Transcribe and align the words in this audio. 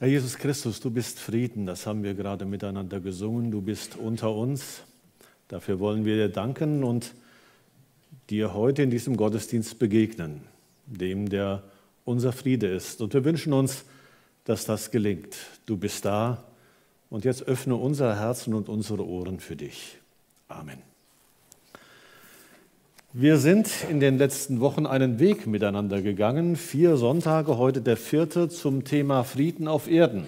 Herr 0.00 0.08
Jesus 0.08 0.36
Christus, 0.36 0.80
du 0.80 0.90
bist 0.90 1.20
Frieden, 1.20 1.66
das 1.66 1.86
haben 1.86 2.02
wir 2.02 2.14
gerade 2.14 2.44
miteinander 2.44 2.98
gesungen, 2.98 3.52
du 3.52 3.62
bist 3.62 3.96
unter 3.96 4.34
uns. 4.34 4.82
Dafür 5.46 5.78
wollen 5.78 6.04
wir 6.04 6.16
dir 6.16 6.28
danken 6.28 6.82
und 6.82 7.14
dir 8.28 8.54
heute 8.54 8.82
in 8.82 8.90
diesem 8.90 9.16
Gottesdienst 9.16 9.78
begegnen, 9.78 10.42
dem 10.86 11.28
der 11.28 11.62
unser 12.04 12.32
Friede 12.32 12.66
ist. 12.66 13.00
Und 13.00 13.14
wir 13.14 13.24
wünschen 13.24 13.52
uns, 13.52 13.84
dass 14.44 14.64
das 14.64 14.90
gelingt. 14.90 15.36
Du 15.64 15.76
bist 15.76 16.04
da 16.04 16.42
und 17.08 17.24
jetzt 17.24 17.44
öffne 17.44 17.76
unser 17.76 18.18
Herzen 18.18 18.52
und 18.52 18.68
unsere 18.68 19.06
Ohren 19.06 19.38
für 19.38 19.54
dich. 19.54 19.98
Amen. 20.48 20.93
Wir 23.16 23.36
sind 23.36 23.68
in 23.88 24.00
den 24.00 24.18
letzten 24.18 24.58
Wochen 24.58 24.86
einen 24.86 25.20
Weg 25.20 25.46
miteinander 25.46 26.02
gegangen. 26.02 26.56
Vier 26.56 26.96
Sonntage, 26.96 27.58
heute 27.58 27.80
der 27.80 27.96
vierte 27.96 28.48
zum 28.48 28.82
Thema 28.82 29.22
Frieden 29.22 29.68
auf 29.68 29.88
Erden. 29.88 30.26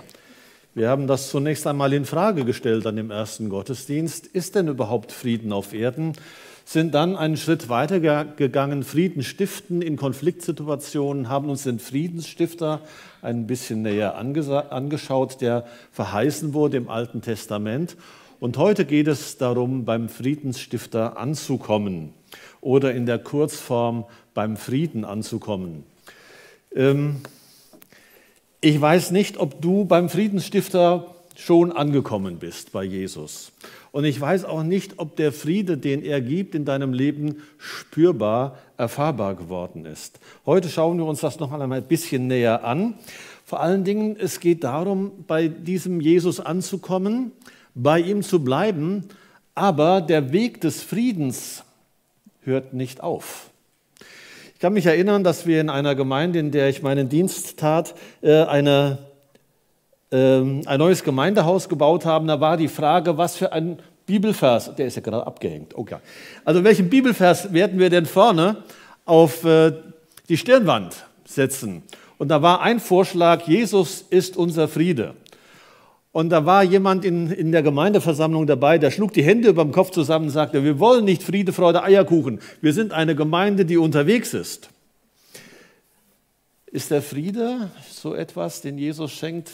Wir 0.73 0.89
haben 0.89 1.09
das 1.09 1.29
zunächst 1.29 1.67
einmal 1.67 1.93
in 1.93 2.05
Frage 2.05 2.45
gestellt 2.45 2.87
an 2.87 2.95
dem 2.95 3.11
ersten 3.11 3.49
Gottesdienst. 3.49 4.29
Ist 4.29 4.55
denn 4.55 4.69
überhaupt 4.69 5.11
Frieden 5.11 5.53
auf 5.53 5.75
Erden? 5.75 6.13
Sind 6.65 6.95
dann 6.95 7.17
einen 7.17 7.37
Schritt 7.37 7.69
weiter 7.69 7.99
gegangen, 7.99 8.85
Frieden 8.85 9.25
stiften 9.25 9.83
in 9.83 9.97
Konfliktsituationen, 9.97 11.29
haben 11.29 11.51
uns 11.51 11.65
den 11.65 11.81
Friedensstifter 11.81 12.83
ein 13.21 13.49
bisschen 13.49 13.83
näher 13.83 14.15
angeschaut, 14.17 15.41
der 15.41 15.67
verheißen 15.91 16.55
wurde 16.55 16.77
im 16.77 16.89
Alten 16.89 17.21
Testament. 17.21 17.97
Und 18.39 18.59
heute 18.59 18.85
geht 18.85 19.09
es 19.09 19.39
darum, 19.39 19.85
beim 19.85 20.09
Friedensstifter 20.09 21.17
anzukommen 21.17 22.15
oder 22.61 22.95
in 22.95 23.07
der 23.07 23.19
Kurzform 23.19 24.05
beim 24.35 24.57
Frieden 24.57 25.05
anzukommen. 25.05 25.85
Ähm, 26.75 27.17
ich 28.61 28.81
weiß 28.81 29.11
nicht, 29.11 29.39
ob 29.39 29.61
du 29.61 29.85
beim 29.85 30.09
Friedensstifter 30.09 31.15
schon 31.37 31.71
angekommen 31.71 32.39
bist 32.39 32.73
bei 32.73 32.83
Jesus. 32.83 33.53
Und 33.93 34.05
ich 34.05 34.21
weiß 34.21 34.45
auch 34.45 34.63
nicht, 34.63 34.99
ob 34.99 35.17
der 35.17 35.33
Friede, 35.33 35.79
den 35.79 36.03
er 36.03 36.21
gibt 36.21 36.55
in 36.55 36.65
deinem 36.65 36.93
Leben, 36.93 37.43
spürbar, 37.59 38.59
erfahrbar 38.77 39.35
geworden 39.35 39.85
ist. 39.85 40.19
Heute 40.45 40.69
schauen 40.69 40.99
wir 40.99 41.05
uns 41.05 41.21
das 41.21 41.39
noch 41.39 41.53
einmal 41.53 41.79
ein 41.79 41.89
bisschen 41.89 42.27
näher 42.27 42.65
an. 42.65 42.95
Vor 43.45 43.61
allen 43.61 43.85
Dingen, 43.85 44.17
es 44.19 44.41
geht 44.41 44.65
darum, 44.65 45.13
bei 45.27 45.49
diesem 45.49 46.01
Jesus 46.01 46.41
anzukommen, 46.41 47.33
bei 47.75 48.01
ihm 48.01 48.23
zu 48.23 48.43
bleiben, 48.43 49.05
aber 49.55 50.01
der 50.01 50.33
Weg 50.33 50.61
des 50.61 50.83
Friedens 50.83 51.63
hört 52.47 52.73
nicht 52.73 53.03
auf. 53.03 53.51
Ich 54.55 54.61
kann 54.61 54.73
mich 54.73 54.87
erinnern, 54.87 55.23
dass 55.23 55.47
wir 55.47 55.61
in 55.61 55.69
einer 55.69 55.95
Gemeinde, 55.95 56.39
in 56.39 56.51
der 56.51 56.71
ich 56.71 56.81
meinen 56.81 57.11
Dienst 57.11 57.59
tat, 57.59 57.95
äh, 58.23 58.45
eine, 58.45 58.99
ähm, 60.11 60.63
ein 60.65 60.79
neues 60.79 61.05
Gemeindehaus 61.05 61.69
gebaut 61.69 62.07
haben. 62.07 62.27
Da 62.27 62.41
war 62.41 62.57
die 62.57 62.69
Frage, 62.69 63.19
was 63.19 63.37
für 63.37 63.53
ein 63.53 63.79
Bibelvers, 64.07 64.75
der 64.75 64.87
ist 64.87 64.97
ja 64.97 65.03
gerade 65.03 65.27
abgehängt, 65.27 65.75
okay. 65.75 65.97
Also 66.45 66.65
welchen 66.65 66.89
Bibelvers 66.89 67.53
werden 67.53 67.79
wir 67.79 67.91
denn 67.91 68.07
vorne 68.07 68.63
auf 69.05 69.45
äh, 69.45 69.73
die 70.29 70.39
Stirnwand 70.39 71.05
setzen? 71.27 71.83
Und 72.17 72.29
da 72.29 72.41
war 72.41 72.63
ein 72.63 72.81
Vorschlag, 72.81 73.47
Jesus 73.47 74.07
ist 74.09 74.37
unser 74.37 74.69
Friede. 74.69 75.15
Und 76.17 76.31
da 76.31 76.47
war 76.47 76.65
jemand 76.65 77.05
in, 77.05 77.31
in 77.31 77.53
der 77.53 77.63
Gemeindeversammlung 77.63 78.47
dabei, 78.47 78.79
der 78.79 78.91
schlug 78.91 79.13
die 79.13 79.23
Hände 79.23 79.51
über 79.51 79.63
dem 79.63 79.71
Kopf 79.71 79.91
zusammen 79.91 80.25
und 80.25 80.31
sagte, 80.31 80.65
wir 80.65 80.79
wollen 80.79 81.05
nicht 81.05 81.23
Friede, 81.23 81.53
Freude, 81.53 81.83
Eierkuchen. 81.83 82.41
Wir 82.63 82.73
sind 82.73 82.95
eine 82.95 83.15
Gemeinde, 83.15 83.67
die 83.67 83.77
unterwegs 83.77 84.33
ist. 84.33 84.71
Ist 86.65 86.91
der 86.91 87.03
Friede 87.03 87.71
so 87.91 88.15
etwas, 88.15 88.63
den 88.63 88.79
Jesus 88.79 89.13
schenkt, 89.13 89.51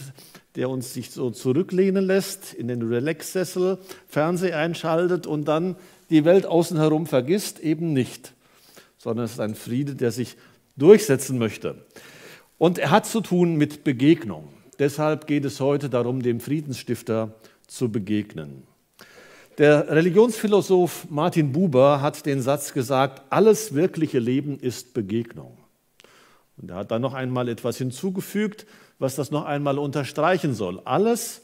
der 0.55 0.71
uns 0.71 0.95
sich 0.95 1.11
so 1.11 1.33
zurücklehnen 1.33 2.05
lässt, 2.05 2.55
in 2.55 2.69
den 2.69 2.83
Relax-Sessel, 2.83 3.79
Fernseher 4.07 4.57
einschaltet 4.57 5.27
und 5.27 5.49
dann 5.49 5.75
die 6.11 6.25
Welt 6.25 6.47
außen 6.47 6.79
herum 6.79 7.07
vergisst? 7.07 7.59
Eben 7.59 7.93
nicht, 7.93 8.35
sondern 8.99 9.25
es 9.25 9.33
ist 9.33 9.41
ein 9.41 9.57
Friede, 9.57 9.97
der 9.97 10.13
sich 10.13 10.37
durchsetzen 10.77 11.39
möchte. 11.39 11.85
Und 12.57 12.79
er 12.79 12.93
hat 12.93 13.07
zu 13.07 13.21
tun 13.21 13.57
mit 13.57 13.83
Begegnung. 13.83 14.62
Deshalb 14.83 15.29
geht 15.29 15.45
es 15.45 15.61
heute 15.61 15.89
darum, 15.89 16.23
dem 16.23 16.41
Friedensstifter 16.41 17.37
zu 17.69 17.93
begegnen. 17.93 18.65
Der 19.57 19.89
Religionsphilosoph 19.89 21.07
Martin 21.09 21.53
Buber 21.53 22.01
hat 22.01 22.27
den 22.27 22.43
Satz 22.43 22.73
gesagt, 22.73 23.23
alles 23.31 23.75
wirkliche 23.75 24.19
Leben 24.19 24.59
ist 24.59 24.93
Begegnung. 24.93 25.57
Und 26.57 26.73
er 26.73 26.79
hat 26.79 26.91
dann 26.91 27.01
noch 27.01 27.15
einmal 27.15 27.49
etwas 27.49 27.79
hinzugefügt, 27.79 28.67
was 28.99 29.15
das 29.15 29.31
noch 29.31 29.45
einmal 29.45 29.79
unterstreichen 29.79 30.53
soll. 30.53 30.81
Alles 30.85 31.43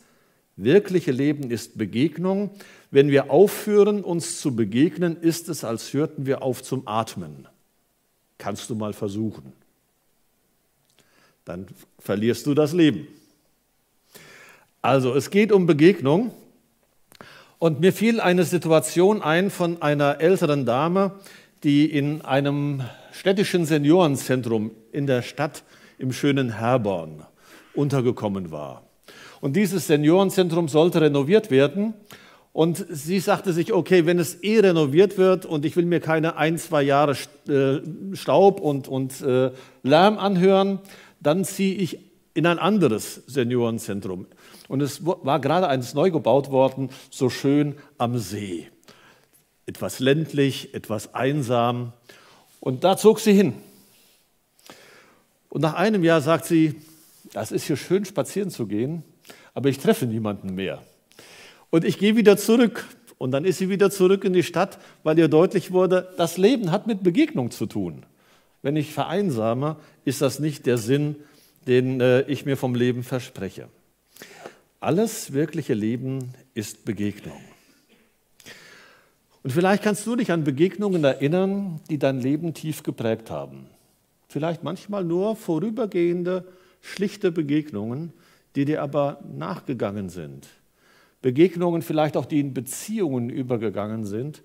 wirkliche 0.57 1.13
Leben 1.13 1.53
ist 1.53 1.79
Begegnung. 1.79 2.51
Wenn 2.91 3.09
wir 3.09 3.31
aufhören, 3.31 4.03
uns 4.03 4.41
zu 4.41 4.57
begegnen, 4.57 5.17
ist 5.17 5.49
es, 5.49 5.63
als 5.63 5.93
hörten 5.93 6.27
wir 6.27 6.43
auf 6.43 6.65
zum 6.65 6.89
Atmen. 6.89 7.47
Kannst 8.37 8.69
du 8.69 8.75
mal 8.75 8.95
versuchen. 8.95 9.53
Dann 11.45 11.69
verlierst 12.01 12.45
du 12.45 12.55
das 12.55 12.73
Leben. 12.73 13.07
Also 14.89 15.15
es 15.15 15.29
geht 15.29 15.53
um 15.53 15.67
Begegnung. 15.67 16.31
Und 17.59 17.81
mir 17.81 17.93
fiel 17.93 18.23
eine 18.23 18.45
Situation 18.45 19.21
ein 19.21 19.51
von 19.51 19.83
einer 19.83 20.23
älteren 20.23 20.65
Dame, 20.65 21.13
die 21.63 21.85
in 21.85 22.23
einem 22.23 22.81
städtischen 23.13 23.67
Seniorenzentrum 23.67 24.71
in 24.91 25.07
der 25.07 25.21
Stadt 25.21 25.63
im 25.99 26.11
schönen 26.11 26.57
Herborn 26.57 27.27
untergekommen 27.75 28.51
war. 28.51 28.83
Und 29.43 29.57
dieses 29.57 29.89
Seniorenzentrum 29.89 30.69
sollte 30.69 31.03
renoviert 31.03 31.51
werden. 31.51 31.93
Und 32.55 32.83
sie 32.89 33.21
sagte 33.21 33.53
sich, 33.53 33.75
okay, 33.75 34.07
wenn 34.07 34.19
es 34.19 34.43
eh 34.43 34.59
renoviert 34.61 35.19
wird 35.19 35.45
und 35.45 35.67
ich 35.67 35.77
will 35.77 35.85
mir 35.85 36.01
keine 36.01 36.39
ein, 36.39 36.57
zwei 36.57 36.83
Jahre 36.83 37.15
äh, 37.47 38.17
Staub 38.17 38.59
und, 38.59 38.89
und 38.89 39.21
äh, 39.21 39.51
Lärm 39.83 40.17
anhören, 40.17 40.79
dann 41.21 41.45
ziehe 41.45 41.75
ich 41.75 41.99
in 42.33 42.47
ein 42.47 42.59
anderes 42.59 43.25
Seniorenzentrum. 43.27 44.27
Und 44.69 44.83
es 44.83 45.05
war 45.05 45.41
gerade 45.41 45.69
eines 45.69 45.95
neu 45.95 46.11
gebaut 46.11 46.51
worden, 46.51 46.91
so 47.11 47.31
schön 47.31 47.77
am 47.97 48.19
See. 48.19 48.69
Etwas 49.67 49.99
ländlich, 49.99 50.75
etwas 50.75 51.15
einsam. 51.15 51.93
Und 52.61 52.85
da 52.85 52.97
zog 52.97 53.19
sie 53.19 53.33
hin. 53.33 53.55
Und 55.49 55.63
nach 55.63 55.75
einem 55.75 56.05
Jahr 56.05 56.21
sagt 56.21 56.45
sie, 56.45 56.77
das 57.33 57.51
ist 57.51 57.65
hier 57.65 57.77
schön 57.77 58.05
spazieren 58.05 58.51
zu 58.51 58.67
gehen, 58.67 59.03
aber 59.55 59.71
ich 59.71 59.79
treffe 59.79 60.07
niemanden 60.07 60.55
mehr. 60.55 60.83
Und 61.71 61.85
ich 61.85 61.99
gehe 61.99 62.17
wieder 62.17 62.37
zurück. 62.37 62.87
Und 63.17 63.33
dann 63.33 63.45
ist 63.45 63.59
sie 63.59 63.69
wieder 63.69 63.91
zurück 63.91 64.25
in 64.25 64.33
die 64.33 64.45
Stadt, 64.45 64.79
weil 65.03 65.19
ihr 65.19 65.29
deutlich 65.29 65.73
wurde, 65.73 66.15
das 66.17 66.37
Leben 66.37 66.71
hat 66.71 66.87
mit 66.87 67.03
Begegnung 67.03 67.51
zu 67.51 67.67
tun. 67.67 68.07
Wenn 68.63 68.77
ich 68.77 68.93
vereinsame, 68.93 69.77
ist 70.05 70.21
das 70.21 70.39
nicht 70.39 70.67
der 70.67 70.79
Sinn, 70.79 71.17
den 71.67 72.01
äh, 72.01 72.23
ich 72.23 72.47
mir 72.47 72.57
vom 72.57 72.75
Leben 72.75 73.03
verspreche. 73.03 73.69
Alles 74.81 75.33
wirkliche 75.33 75.75
Leben 75.75 76.31
ist 76.55 76.85
Begegnung. 76.85 77.41
Und 79.43 79.51
vielleicht 79.51 79.83
kannst 79.83 80.07
du 80.07 80.15
dich 80.15 80.31
an 80.31 80.45
Begegnungen 80.45 81.03
erinnern, 81.03 81.81
die 81.91 81.99
dein 81.99 82.21
Leben 82.21 82.55
tief 82.55 82.85
geprägt 82.85 83.29
haben. 83.29 83.67
Vielleicht 84.29 84.63
manchmal 84.63 85.03
nur 85.03 85.35
vorübergehende, 85.35 86.45
schlichte 86.81 87.33
Begegnungen, 87.33 88.13
die 88.55 88.67
dir 88.67 88.81
aber 88.81 89.19
nachgegangen 89.37 90.11
sind. 90.11 90.47
Begegnungen 91.23 91.83
vielleicht 91.83 92.17
auch, 92.17 92.27
die 92.27 92.39
in 92.39 92.55
Beziehungen 92.55 93.31
übergegangen 93.31 94.05
sind 94.05 94.43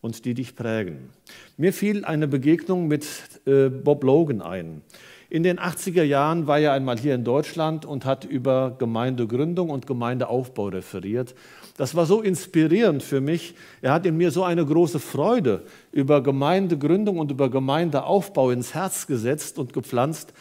und 0.00 0.24
die 0.24 0.34
dich 0.34 0.56
prägen. 0.56 1.10
Mir 1.56 1.72
fiel 1.72 2.04
eine 2.04 2.26
Begegnung 2.26 2.88
mit 2.88 3.06
äh, 3.46 3.68
Bob 3.68 4.02
Logan 4.02 4.42
ein. 4.42 4.82
In 5.30 5.42
den 5.42 5.58
80er 5.58 6.04
Jahren 6.04 6.46
war 6.46 6.58
er 6.58 6.72
einmal 6.72 6.98
hier 6.98 7.14
in 7.14 7.22
Deutschland 7.22 7.84
und 7.84 8.06
hat 8.06 8.24
über 8.24 8.74
Gemeindegründung 8.78 9.68
und 9.68 9.86
Gemeindeaufbau 9.86 10.68
referiert. 10.68 11.34
Das 11.76 11.94
war 11.94 12.06
so 12.06 12.22
inspirierend 12.22 13.02
für 13.02 13.20
mich. 13.20 13.54
Er 13.82 13.92
hat 13.92 14.06
in 14.06 14.16
mir 14.16 14.30
so 14.30 14.42
eine 14.42 14.64
große 14.64 14.98
Freude 14.98 15.64
über 15.92 16.22
Gemeindegründung 16.22 17.18
und 17.18 17.30
über 17.30 17.50
Gemeindeaufbau 17.50 18.50
ins 18.50 18.72
Herz 18.72 19.06
gesetzt 19.06 19.58
und 19.58 19.74
gepflanzt, 19.74 20.32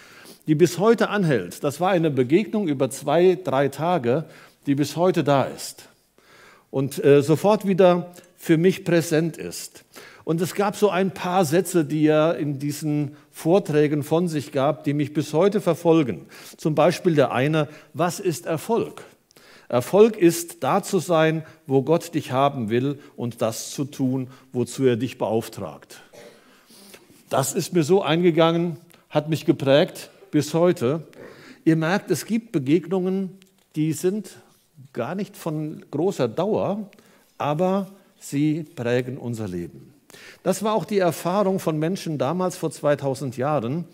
die 0.47 0.55
bis 0.55 0.79
heute 0.79 1.09
anhält. 1.09 1.65
Das 1.65 1.81
war 1.81 1.89
eine 1.89 2.09
Begegnung 2.09 2.69
über 2.69 2.89
zwei, 2.89 3.37
drei 3.43 3.67
Tage, 3.67 4.23
die 4.67 4.75
bis 4.75 4.95
heute 4.95 5.25
da 5.25 5.43
ist 5.43 5.89
und 6.71 7.03
äh, 7.03 7.21
sofort 7.21 7.67
wieder 7.67 8.13
für 8.37 8.57
mich 8.57 8.85
präsent 8.85 9.35
ist. 9.35 9.83
Und 10.27 10.41
es 10.41 10.55
gab 10.55 10.75
so 10.75 10.89
ein 10.89 11.11
paar 11.11 11.45
Sätze, 11.45 11.85
die 11.85 12.05
er 12.05 12.35
in 12.35 12.59
diesen 12.59 13.15
Vorträgen 13.31 14.03
von 14.03 14.27
sich 14.27 14.51
gab, 14.51 14.83
die 14.83 14.93
mich 14.93 15.13
bis 15.13 15.31
heute 15.31 15.61
verfolgen. 15.61 16.25
Zum 16.57 16.75
Beispiel 16.75 17.15
der 17.15 17.31
eine, 17.31 17.69
was 17.93 18.19
ist 18.19 18.45
Erfolg? 18.45 19.05
Erfolg 19.69 20.17
ist, 20.17 20.65
da 20.65 20.83
zu 20.83 20.99
sein, 20.99 21.45
wo 21.65 21.81
Gott 21.81 22.13
dich 22.13 22.33
haben 22.33 22.69
will 22.69 22.99
und 23.15 23.41
das 23.41 23.71
zu 23.71 23.85
tun, 23.85 24.27
wozu 24.51 24.83
er 24.83 24.97
dich 24.97 25.17
beauftragt. 25.17 26.01
Das 27.29 27.53
ist 27.53 27.71
mir 27.71 27.83
so 27.85 28.01
eingegangen, 28.01 28.75
hat 29.09 29.29
mich 29.29 29.45
geprägt 29.45 30.09
bis 30.31 30.53
heute. 30.53 31.07
Ihr 31.63 31.77
merkt, 31.77 32.11
es 32.11 32.25
gibt 32.25 32.51
Begegnungen, 32.51 33.37
die 33.77 33.93
sind 33.93 34.31
gar 34.91 35.15
nicht 35.15 35.37
von 35.37 35.85
großer 35.89 36.27
Dauer, 36.27 36.91
aber 37.37 37.87
sie 38.19 38.63
prägen 38.75 39.17
unser 39.17 39.47
Leben. 39.47 39.93
Das 40.43 40.63
war 40.63 40.73
auch 40.73 40.85
die 40.85 40.99
Erfahrung 40.99 41.59
von 41.59 41.77
Menschen 41.77 42.17
damals 42.17 42.57
vor 42.57 42.71
2000 42.71 43.37
Jahren, 43.37 43.85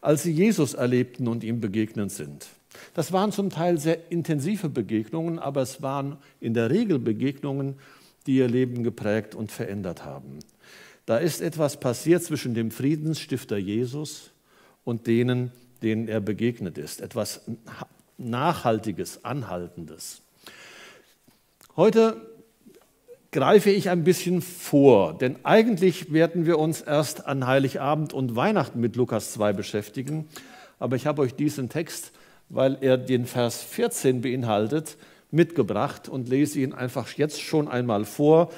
als 0.00 0.22
sie 0.22 0.32
Jesus 0.32 0.74
erlebten 0.74 1.28
und 1.28 1.44
ihm 1.44 1.60
begegnet 1.60 2.10
sind. 2.10 2.46
Das 2.94 3.12
waren 3.12 3.32
zum 3.32 3.50
Teil 3.50 3.78
sehr 3.78 4.10
intensive 4.10 4.68
Begegnungen, 4.68 5.38
aber 5.38 5.62
es 5.62 5.82
waren 5.82 6.18
in 6.40 6.54
der 6.54 6.70
Regel 6.70 6.98
Begegnungen, 6.98 7.76
die 8.26 8.36
ihr 8.36 8.48
Leben 8.48 8.82
geprägt 8.82 9.34
und 9.34 9.50
verändert 9.50 10.04
haben. 10.04 10.38
Da 11.06 11.16
ist 11.16 11.40
etwas 11.40 11.80
passiert 11.80 12.22
zwischen 12.22 12.54
dem 12.54 12.70
Friedensstifter 12.70 13.56
Jesus 13.56 14.30
und 14.84 15.06
denen, 15.06 15.52
denen 15.82 16.08
er 16.08 16.20
begegnet 16.20 16.76
ist. 16.76 17.00
Etwas 17.00 17.40
Nachhaltiges, 18.18 19.24
Anhaltendes. 19.24 20.20
Heute 21.76 22.27
greife 23.30 23.70
ich 23.70 23.90
ein 23.90 24.04
bisschen 24.04 24.40
vor, 24.40 25.16
denn 25.18 25.36
eigentlich 25.44 26.12
werden 26.12 26.46
wir 26.46 26.58
uns 26.58 26.80
erst 26.80 27.26
an 27.26 27.46
Heiligabend 27.46 28.12
und 28.12 28.36
Weihnachten 28.36 28.80
mit 28.80 28.96
Lukas 28.96 29.32
2 29.32 29.52
beschäftigen, 29.52 30.28
aber 30.78 30.96
ich 30.96 31.06
habe 31.06 31.22
euch 31.22 31.34
diesen 31.34 31.68
Text, 31.68 32.12
weil 32.48 32.78
er 32.80 32.96
den 32.96 33.26
Vers 33.26 33.62
14 33.62 34.22
beinhaltet, 34.22 34.96
mitgebracht 35.30 36.08
und 36.08 36.28
lese 36.28 36.60
ihn 36.60 36.72
einfach 36.72 37.12
jetzt 37.12 37.42
schon 37.42 37.68
einmal 37.68 38.06
vor, 38.06 38.50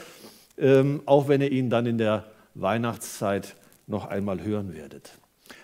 ähm, 0.56 1.02
auch 1.06 1.26
wenn 1.26 1.40
ihr 1.40 1.50
ihn 1.50 1.68
dann 1.70 1.86
in 1.86 1.98
der 1.98 2.26
Weihnachtszeit 2.54 3.56
noch 3.88 4.06
einmal 4.06 4.42
hören 4.44 4.74
werdet. 4.74 5.12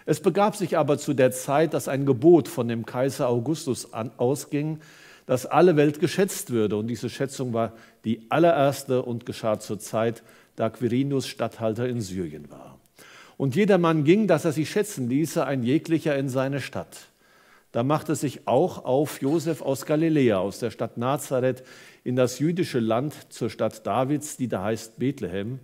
Es 0.05 0.21
begab 0.21 0.57
sich 0.57 0.77
aber 0.77 0.99
zu 0.99 1.15
der 1.15 1.31
Zeit, 1.31 1.75
dass 1.75 1.87
ein 1.87 2.07
Gebot 2.07 2.49
von 2.49 2.67
dem 2.67 2.87
Kaiser 2.87 3.29
Augustus 3.29 3.93
ausging, 3.93 4.81
dass 5.27 5.45
alle 5.45 5.77
Welt 5.77 6.01
geschätzt 6.01 6.51
würde. 6.51 6.77
Und 6.77 6.87
diese 6.87 7.11
Schätzung 7.11 7.53
war 7.53 7.73
die 8.05 8.31
allererste 8.31 9.03
und 9.03 9.27
geschah 9.27 9.59
zur 9.59 9.79
Zeit, 9.79 10.23
da 10.55 10.71
Quirinius 10.71 11.27
Statthalter 11.27 11.89
in 11.89 12.01
Syrien 12.01 12.51
war. 12.51 12.79
Und 13.37 13.55
jedermann 13.55 14.05
ging, 14.05 14.27
dass 14.27 14.45
er 14.45 14.53
sich 14.53 14.71
schätzen 14.71 15.09
ließe, 15.09 15.45
ein 15.45 15.63
jeglicher 15.63 16.17
in 16.17 16.29
seine 16.29 16.61
Stadt. 16.61 17.09
Da 17.73 17.83
machte 17.83 18.15
sich 18.15 18.49
auch 18.49 18.87
auf 18.87 19.21
Josef 19.21 19.61
aus 19.61 19.85
Galiläa, 19.85 20.39
aus 20.39 20.61
der 20.61 20.71
Stadt 20.71 20.97
Nazareth, 20.97 21.63
in 22.05 22.17
das 22.17 22.39
jüdische 22.39 22.79
Land 22.79 23.15
zur 23.31 23.51
Stadt 23.51 23.87
Davids, 23.87 24.39
die 24.39 24.49
da 24.49 24.63
heißt 24.63 24.99
Bethlehem, 24.99 25.59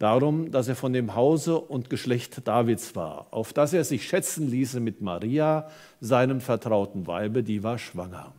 darum, 0.00 0.50
dass 0.50 0.66
er 0.66 0.74
von 0.74 0.92
dem 0.92 1.14
Hause 1.14 1.58
und 1.58 1.90
Geschlecht 1.90 2.48
Davids 2.48 2.96
war, 2.96 3.28
auf 3.30 3.52
dass 3.52 3.72
er 3.72 3.84
sich 3.84 4.08
schätzen 4.08 4.50
ließe 4.50 4.80
mit 4.80 5.00
Maria, 5.00 5.68
seinem 6.00 6.40
vertrauten 6.40 7.06
Weibe, 7.06 7.44
die 7.44 7.62
war 7.62 7.78
schwanger. 7.78 8.32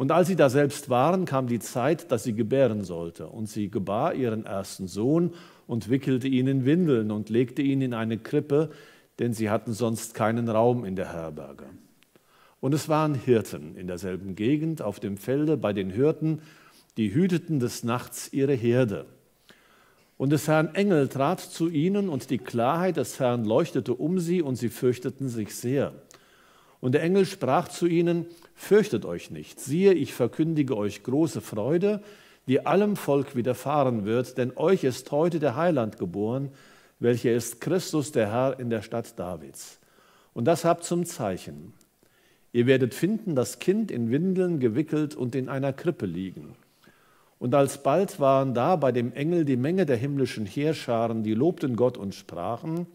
Und 0.00 0.12
als 0.12 0.28
sie 0.28 0.34
da 0.34 0.48
selbst 0.48 0.88
waren, 0.88 1.26
kam 1.26 1.46
die 1.46 1.58
Zeit, 1.58 2.10
dass 2.10 2.22
sie 2.22 2.32
gebären 2.32 2.84
sollte. 2.84 3.26
Und 3.26 3.50
sie 3.50 3.68
gebar 3.68 4.14
ihren 4.14 4.46
ersten 4.46 4.88
Sohn 4.88 5.34
und 5.66 5.90
wickelte 5.90 6.26
ihn 6.26 6.46
in 6.46 6.64
Windeln 6.64 7.10
und 7.10 7.28
legte 7.28 7.60
ihn 7.60 7.82
in 7.82 7.92
eine 7.92 8.16
Krippe, 8.16 8.70
denn 9.18 9.34
sie 9.34 9.50
hatten 9.50 9.74
sonst 9.74 10.14
keinen 10.14 10.48
Raum 10.48 10.86
in 10.86 10.96
der 10.96 11.12
Herberge. 11.12 11.66
Und 12.62 12.72
es 12.72 12.88
waren 12.88 13.14
Hirten 13.14 13.76
in 13.76 13.88
derselben 13.88 14.36
Gegend 14.36 14.80
auf 14.80 15.00
dem 15.00 15.18
Felde 15.18 15.58
bei 15.58 15.74
den 15.74 15.90
Hirten, 15.90 16.40
die 16.96 17.12
hüteten 17.12 17.60
des 17.60 17.84
Nachts 17.84 18.32
ihre 18.32 18.54
Herde. 18.54 19.04
Und 20.16 20.30
des 20.30 20.48
Herrn 20.48 20.74
Engel 20.74 21.08
trat 21.08 21.40
zu 21.40 21.68
ihnen, 21.68 22.08
und 22.08 22.30
die 22.30 22.38
Klarheit 22.38 22.96
des 22.96 23.20
Herrn 23.20 23.44
leuchtete 23.44 23.92
um 23.92 24.18
sie, 24.18 24.40
und 24.40 24.56
sie 24.56 24.70
fürchteten 24.70 25.28
sich 25.28 25.54
sehr. 25.54 25.92
Und 26.80 26.92
der 26.92 27.02
Engel 27.02 27.26
sprach 27.26 27.68
zu 27.68 27.86
ihnen, 27.86 28.24
Fürchtet 28.60 29.06
euch 29.06 29.30
nicht, 29.30 29.58
siehe, 29.58 29.94
ich 29.94 30.12
verkündige 30.12 30.76
euch 30.76 31.02
große 31.02 31.40
Freude, 31.40 32.02
die 32.46 32.66
allem 32.66 32.94
Volk 32.94 33.34
widerfahren 33.34 34.04
wird, 34.04 34.36
denn 34.36 34.52
euch 34.54 34.84
ist 34.84 35.10
heute 35.12 35.40
der 35.40 35.56
Heiland 35.56 35.96
geboren, 35.98 36.50
welcher 36.98 37.32
ist 37.32 37.62
Christus 37.62 38.12
der 38.12 38.30
Herr 38.30 38.60
in 38.60 38.68
der 38.68 38.82
Stadt 38.82 39.18
Davids. 39.18 39.80
Und 40.34 40.44
das 40.44 40.66
habt 40.66 40.84
zum 40.84 41.06
Zeichen. 41.06 41.72
Ihr 42.52 42.66
werdet 42.66 42.92
finden 42.92 43.34
das 43.34 43.60
Kind 43.60 43.90
in 43.90 44.10
Windeln 44.10 44.60
gewickelt 44.60 45.16
und 45.16 45.34
in 45.34 45.48
einer 45.48 45.72
Krippe 45.72 46.04
liegen. 46.04 46.54
Und 47.38 47.54
alsbald 47.54 48.20
waren 48.20 48.52
da 48.52 48.76
bei 48.76 48.92
dem 48.92 49.14
Engel 49.14 49.46
die 49.46 49.56
Menge 49.56 49.86
der 49.86 49.96
himmlischen 49.96 50.44
Heerscharen, 50.44 51.22
die 51.22 51.34
lobten 51.34 51.76
Gott 51.76 51.96
und 51.96 52.14
sprachen, 52.14 52.86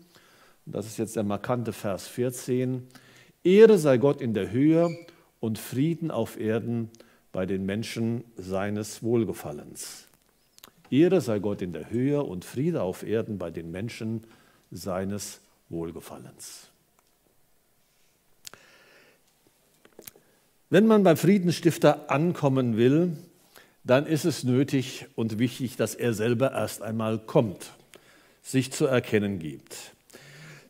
das 0.68 0.86
ist 0.86 1.00
jetzt 1.00 1.16
der 1.16 1.24
markante 1.24 1.74
Vers 1.74 2.08
14, 2.08 2.84
Ehre 3.44 3.80
sei 3.80 3.98
Gott 3.98 4.22
in 4.22 4.36
der 4.36 4.52
Höhe 4.52 4.96
und 5.46 5.60
Frieden 5.60 6.10
auf 6.10 6.40
Erden 6.40 6.90
bei 7.32 7.46
den 7.46 7.68
Menschen 7.68 8.24
seines 8.36 9.04
Wohlgefallens. 9.04 10.08
Ehre 10.90 11.22
sei 11.22 11.38
Gott 11.38 11.62
in 11.62 11.72
der 11.72 11.92
Höhe 11.92 12.24
und 12.24 12.44
Friede 12.44 12.82
auf 12.82 13.04
Erden 13.04 13.38
bei 13.38 13.52
den 13.52 13.70
Menschen 13.70 14.24
seines 14.72 15.42
Wohlgefallens. 15.70 16.70
Wenn 20.72 20.88
man 20.88 21.04
beim 21.04 21.16
Friedensstifter 21.16 22.10
ankommen 22.10 22.76
will, 22.76 23.16
dann 23.84 24.08
ist 24.08 24.26
es 24.26 24.44
nötig 24.44 25.06
und 25.14 25.38
wichtig, 25.38 25.76
dass 25.76 25.94
er 25.94 26.16
selber 26.16 26.54
erst 26.54 26.82
einmal 26.82 27.20
kommt, 27.20 27.74
sich 28.42 28.72
zu 28.72 28.88
erkennen 28.88 29.38
gibt. 29.38 29.95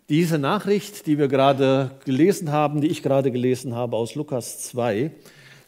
Diese 0.10 0.38
Nachricht, 0.38 1.08
die 1.08 1.18
wir 1.18 1.28
gerade 1.28 1.98
gelesen 2.06 2.52
haben, 2.52 2.80
die 2.80 2.90
ich 2.90 3.02
gerade 3.02 3.32
gelesen 3.32 3.74
habe 3.74 3.98
aus 3.98 4.14
Lukas 4.14 4.60
2, 4.60 5.12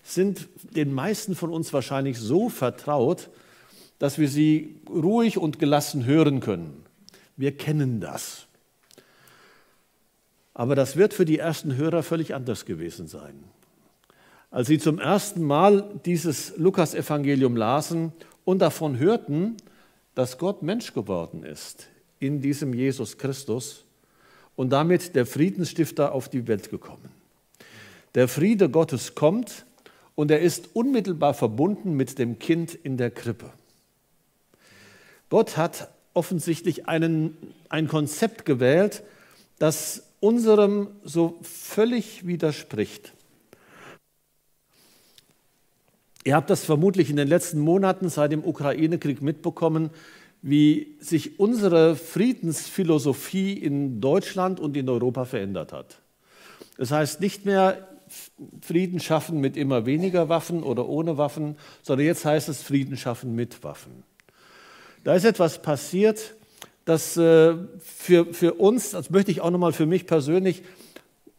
sind 0.04 0.48
den 0.62 0.94
meisten 0.94 1.36
von 1.36 1.52
uns 1.52 1.74
wahrscheinlich 1.74 2.20
so 2.20 2.48
vertraut, 2.48 3.30
dass 3.98 4.20
wir 4.20 4.30
sie 4.30 4.80
ruhig 4.88 5.40
und 5.40 5.58
gelassen 5.58 6.06
hören 6.06 6.40
können. 6.40 6.86
Wir 7.36 7.58
kennen 7.58 8.00
das. 8.00 8.46
Aber 10.54 10.76
das 10.76 10.96
wird 10.98 11.16
für 11.16 11.26
die 11.26 11.40
ersten 11.40 11.76
Hörer 11.76 12.04
völlig 12.04 12.36
anders 12.36 12.66
gewesen 12.66 13.08
sein. 13.08 13.44
Als 14.52 14.68
sie 14.68 14.78
zum 14.78 15.00
ersten 15.00 15.42
Mal 15.42 16.00
dieses 16.06 16.56
Lukas-Evangelium 16.58 17.56
lasen 17.56 18.14
und 18.46 18.60
davon 18.60 19.00
hörten, 19.00 19.58
dass 20.14 20.38
Gott 20.38 20.62
Mensch 20.62 20.94
geworden 20.94 21.44
ist 21.44 21.88
in 22.20 22.40
diesem 22.42 22.74
Jesus 22.74 23.18
Christus 23.18 23.87
und 24.58 24.72
damit 24.72 25.16
der 25.16 25.26
Friedensstifter 25.26 26.12
auf 26.12 26.28
die 26.28 26.48
Welt 26.50 26.70
gekommen. 26.70 27.10
Der 28.16 28.28
Friede 28.28 28.70
Gottes 28.70 29.16
kommt 29.16 29.66
und 30.16 30.32
er 30.32 30.42
ist 30.42 30.76
unmittelbar 30.76 31.34
verbunden 31.34 31.94
mit 31.94 32.20
dem 32.20 32.40
Kind 32.40 32.74
in 32.74 32.98
der 32.98 33.12
Krippe. 33.12 33.54
Gott 35.30 35.56
hat 35.56 35.90
offensichtlich 36.14 36.88
einen, 36.88 37.38
ein 37.70 37.88
Konzept 37.88 38.44
gewählt, 38.46 39.04
das 39.60 40.04
unserem 40.20 40.90
so 41.04 41.38
völlig 41.44 42.26
widerspricht. 42.26 43.14
Ihr 46.24 46.36
habt 46.36 46.50
das 46.50 46.66
vermutlich 46.66 47.12
in 47.12 47.16
den 47.16 47.28
letzten 47.28 47.60
Monaten 47.60 48.10
seit 48.10 48.32
dem 48.32 48.44
Ukraine-Krieg 48.44 49.22
mitbekommen, 49.22 49.92
wie 50.42 50.96
sich 51.00 51.40
unsere 51.40 51.96
Friedensphilosophie 51.96 53.54
in 53.54 54.02
Deutschland 54.02 54.60
und 54.60 54.78
in 54.78 54.88
Europa 54.90 55.26
verändert 55.26 55.74
hat. 55.74 56.00
Das 56.78 56.92
heißt 56.92 57.22
nicht 57.22 57.46
mehr 57.46 57.88
Frieden 58.62 59.00
schaffen 59.00 59.42
mit 59.42 59.58
immer 59.58 59.86
weniger 59.86 60.30
Waffen 60.30 60.64
oder 60.64 60.88
ohne 60.88 61.18
Waffen, 61.18 61.58
sondern 61.82 62.06
jetzt 62.06 62.24
heißt 62.24 62.48
es 62.48 62.62
Frieden 62.62 62.96
schaffen 62.96 63.36
mit 63.36 63.64
Waffen. 63.64 64.04
Da 65.04 65.16
ist 65.16 65.26
etwas 65.26 65.62
passiert, 65.62 66.36
das 66.86 67.18
äh, 67.18 67.56
für, 67.80 68.34
für 68.34 68.54
uns, 68.54 68.92
das 68.92 69.10
möchte 69.10 69.32
ich 69.32 69.42
auch 69.42 69.52
nochmal 69.52 69.74
für 69.74 69.86
mich 69.86 70.06
persönlich, 70.06 70.64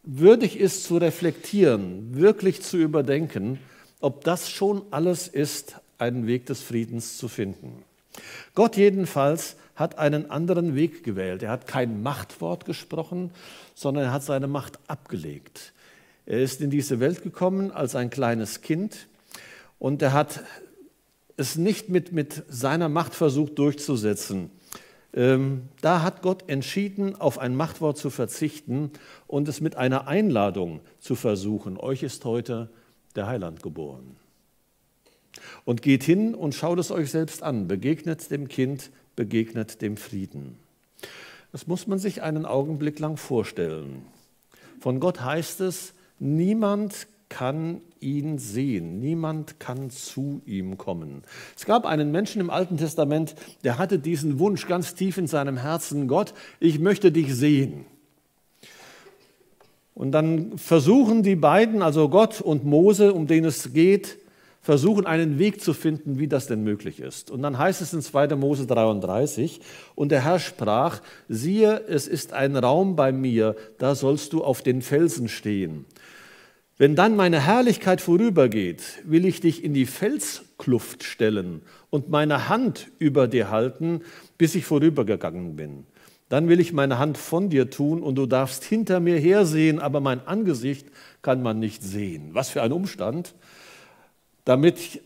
würdig 0.02 0.58
ist 0.58 0.84
zu 0.84 0.98
reflektieren, 0.98 2.14
wirklich 2.14 2.62
zu 2.62 2.76
überdenken 2.76 3.58
ob 4.00 4.24
das 4.24 4.50
schon 4.50 4.82
alles 4.90 5.28
ist, 5.28 5.76
einen 5.98 6.26
Weg 6.26 6.46
des 6.46 6.62
Friedens 6.62 7.18
zu 7.18 7.28
finden. 7.28 7.84
Gott 8.54 8.76
jedenfalls 8.76 9.56
hat 9.74 9.98
einen 9.98 10.30
anderen 10.30 10.74
Weg 10.74 11.04
gewählt. 11.04 11.42
Er 11.42 11.50
hat 11.50 11.66
kein 11.66 12.02
Machtwort 12.02 12.64
gesprochen, 12.64 13.30
sondern 13.74 14.04
er 14.04 14.12
hat 14.12 14.24
seine 14.24 14.48
Macht 14.48 14.78
abgelegt. 14.88 15.72
Er 16.26 16.40
ist 16.40 16.60
in 16.60 16.68
diese 16.68 17.00
Welt 17.00 17.22
gekommen 17.22 17.70
als 17.70 17.94
ein 17.94 18.10
kleines 18.10 18.60
Kind 18.60 19.06
und 19.78 20.02
er 20.02 20.12
hat 20.12 20.42
es 21.38 21.56
nicht 21.56 21.88
mit, 21.88 22.12
mit 22.12 22.42
seiner 22.48 22.88
Macht 22.88 23.14
versucht 23.14 23.58
durchzusetzen. 23.58 24.50
Ähm, 25.14 25.68
da 25.80 26.02
hat 26.02 26.20
Gott 26.20 26.50
entschieden, 26.50 27.16
auf 27.16 27.38
ein 27.38 27.56
Machtwort 27.56 27.96
zu 27.96 28.10
verzichten 28.10 28.90
und 29.26 29.48
es 29.48 29.62
mit 29.62 29.76
einer 29.76 30.06
Einladung 30.06 30.80
zu 31.00 31.14
versuchen. 31.14 31.78
Euch 31.78 32.02
ist 32.02 32.26
heute 32.26 32.68
der 33.16 33.26
Heiland 33.26 33.62
geboren. 33.62 34.17
Und 35.64 35.82
geht 35.82 36.02
hin 36.02 36.34
und 36.34 36.54
schaut 36.54 36.78
es 36.78 36.90
euch 36.90 37.10
selbst 37.10 37.42
an, 37.42 37.68
begegnet 37.68 38.30
dem 38.30 38.48
Kind, 38.48 38.90
begegnet 39.16 39.82
dem 39.82 39.96
Frieden. 39.96 40.56
Das 41.52 41.66
muss 41.66 41.86
man 41.86 41.98
sich 41.98 42.22
einen 42.22 42.44
Augenblick 42.44 42.98
lang 42.98 43.16
vorstellen. 43.16 44.02
Von 44.80 45.00
Gott 45.00 45.20
heißt 45.20 45.60
es, 45.60 45.94
Niemand 46.18 47.06
kann 47.28 47.80
ihn 48.00 48.38
sehen, 48.38 49.00
niemand 49.00 49.60
kann 49.60 49.90
zu 49.90 50.40
ihm 50.46 50.78
kommen. 50.78 51.22
Es 51.56 51.64
gab 51.64 51.84
einen 51.84 52.10
Menschen 52.10 52.40
im 52.40 52.50
Alten 52.50 52.76
Testament, 52.76 53.34
der 53.64 53.78
hatte 53.78 53.98
diesen 53.98 54.38
Wunsch 54.38 54.66
ganz 54.66 54.94
tief 54.94 55.18
in 55.18 55.26
seinem 55.26 55.58
Herzen, 55.58 56.08
Gott, 56.08 56.32
ich 56.58 56.78
möchte 56.78 57.12
dich 57.12 57.34
sehen. 57.34 57.84
Und 59.94 60.12
dann 60.12 60.58
versuchen 60.58 61.22
die 61.22 61.36
beiden, 61.36 61.82
also 61.82 62.08
Gott 62.08 62.40
und 62.40 62.64
Mose, 62.64 63.12
um 63.12 63.26
den 63.26 63.44
es 63.44 63.72
geht, 63.72 64.18
versuchen 64.68 65.06
einen 65.06 65.38
Weg 65.38 65.62
zu 65.62 65.72
finden, 65.72 66.18
wie 66.18 66.28
das 66.28 66.46
denn 66.46 66.62
möglich 66.62 67.00
ist. 67.00 67.30
Und 67.30 67.40
dann 67.40 67.56
heißt 67.56 67.80
es 67.80 67.94
in 67.94 68.02
2. 68.02 68.36
Mose 68.36 68.66
33, 68.66 69.62
und 69.94 70.12
der 70.12 70.24
Herr 70.24 70.38
sprach, 70.38 71.00
siehe, 71.26 71.84
es 71.88 72.06
ist 72.06 72.34
ein 72.34 72.54
Raum 72.54 72.94
bei 72.94 73.10
mir, 73.10 73.56
da 73.78 73.94
sollst 73.94 74.34
du 74.34 74.44
auf 74.44 74.60
den 74.60 74.82
Felsen 74.82 75.28
stehen. 75.28 75.86
Wenn 76.76 76.96
dann 76.96 77.16
meine 77.16 77.40
Herrlichkeit 77.40 78.02
vorübergeht, 78.02 78.82
will 79.04 79.24
ich 79.24 79.40
dich 79.40 79.64
in 79.64 79.72
die 79.72 79.86
Felskluft 79.86 81.02
stellen 81.02 81.62
und 81.88 82.10
meine 82.10 82.50
Hand 82.50 82.88
über 82.98 83.26
dir 83.26 83.50
halten, 83.50 84.02
bis 84.36 84.54
ich 84.54 84.66
vorübergegangen 84.66 85.56
bin. 85.56 85.86
Dann 86.28 86.50
will 86.50 86.60
ich 86.60 86.74
meine 86.74 86.98
Hand 86.98 87.16
von 87.16 87.48
dir 87.48 87.70
tun 87.70 88.02
und 88.02 88.16
du 88.16 88.26
darfst 88.26 88.64
hinter 88.64 89.00
mir 89.00 89.18
hersehen, 89.18 89.78
aber 89.78 90.00
mein 90.00 90.26
Angesicht 90.26 90.88
kann 91.22 91.42
man 91.42 91.58
nicht 91.58 91.82
sehen. 91.82 92.34
Was 92.34 92.50
für 92.50 92.60
ein 92.60 92.72
Umstand, 92.72 93.34
damit 94.48 95.02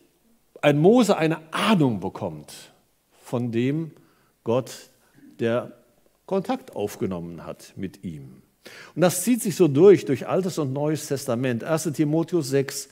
ein 0.61 0.79
Mose 0.79 1.17
eine 1.17 1.39
Ahnung 1.53 1.99
bekommt 1.99 2.53
von 3.25 3.51
dem 3.51 3.91
Gott, 4.45 4.91
der 5.41 5.73
Kontakt 6.27 6.77
aufgenommen 6.77 7.45
hat 7.45 7.73
mit 7.75 8.05
ihm. 8.05 8.43
Und 8.95 9.03
das 9.03 9.25
zieht 9.25 9.43
sich 9.43 9.57
so 9.57 9.67
durch, 9.67 10.05
durch 10.05 10.29
Altes 10.29 10.59
und 10.59 10.73
Neues 10.73 11.09
Testament. 11.09 11.65
1 11.65 11.91
Timotheus 11.95 12.51
6. 12.51 12.89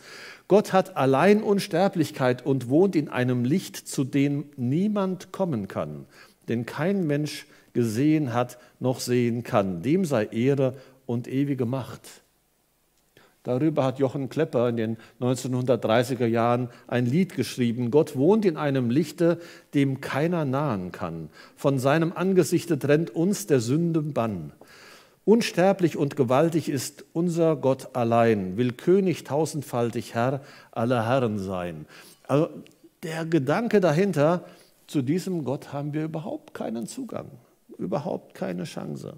Gott 0.48 0.72
hat 0.72 0.96
allein 0.96 1.40
Unsterblichkeit 1.40 2.44
und 2.44 2.68
wohnt 2.68 2.96
in 2.96 3.08
einem 3.08 3.44
Licht, 3.44 3.76
zu 3.76 4.02
dem 4.02 4.46
niemand 4.56 5.30
kommen 5.30 5.68
kann, 5.68 6.06
denn 6.48 6.66
kein 6.66 7.06
Mensch 7.06 7.46
gesehen 7.74 8.34
hat 8.34 8.58
noch 8.80 8.98
sehen 8.98 9.44
kann. 9.44 9.82
Dem 9.84 10.04
sei 10.04 10.24
Ehre 10.24 10.76
und 11.06 11.28
ewige 11.28 11.64
Macht. 11.64 12.24
Darüber 13.42 13.84
hat 13.84 13.98
Jochen 13.98 14.28
Klepper 14.28 14.68
in 14.68 14.76
den 14.76 14.96
1930er 15.20 16.26
Jahren 16.26 16.68
ein 16.86 17.06
Lied 17.06 17.34
geschrieben. 17.34 17.90
Gott 17.90 18.16
wohnt 18.16 18.44
in 18.44 18.56
einem 18.56 18.90
Lichte, 18.90 19.38
dem 19.74 20.00
keiner 20.00 20.44
nahen 20.44 20.92
kann. 20.92 21.30
Von 21.56 21.78
seinem 21.78 22.12
Angesichte 22.12 22.78
trennt 22.78 23.10
uns 23.10 23.46
der 23.46 23.60
Sünde 23.60 24.02
Bann. 24.02 24.52
Unsterblich 25.24 25.96
und 25.96 26.16
gewaltig 26.16 26.68
ist 26.68 27.04
unser 27.12 27.56
Gott 27.56 27.94
allein, 27.94 28.56
will 28.56 28.72
König 28.72 29.24
tausendfaltig 29.24 30.14
Herr 30.14 30.42
aller 30.72 31.06
Herren 31.06 31.38
sein. 31.38 31.86
Also 32.26 32.50
der 33.02 33.24
Gedanke 33.24 33.80
dahinter, 33.80 34.44
zu 34.86 35.02
diesem 35.02 35.44
Gott 35.44 35.72
haben 35.72 35.94
wir 35.94 36.04
überhaupt 36.04 36.52
keinen 36.52 36.86
Zugang 36.86 37.30
überhaupt 37.80 38.34
keine 38.34 38.64
Chance. 38.64 39.14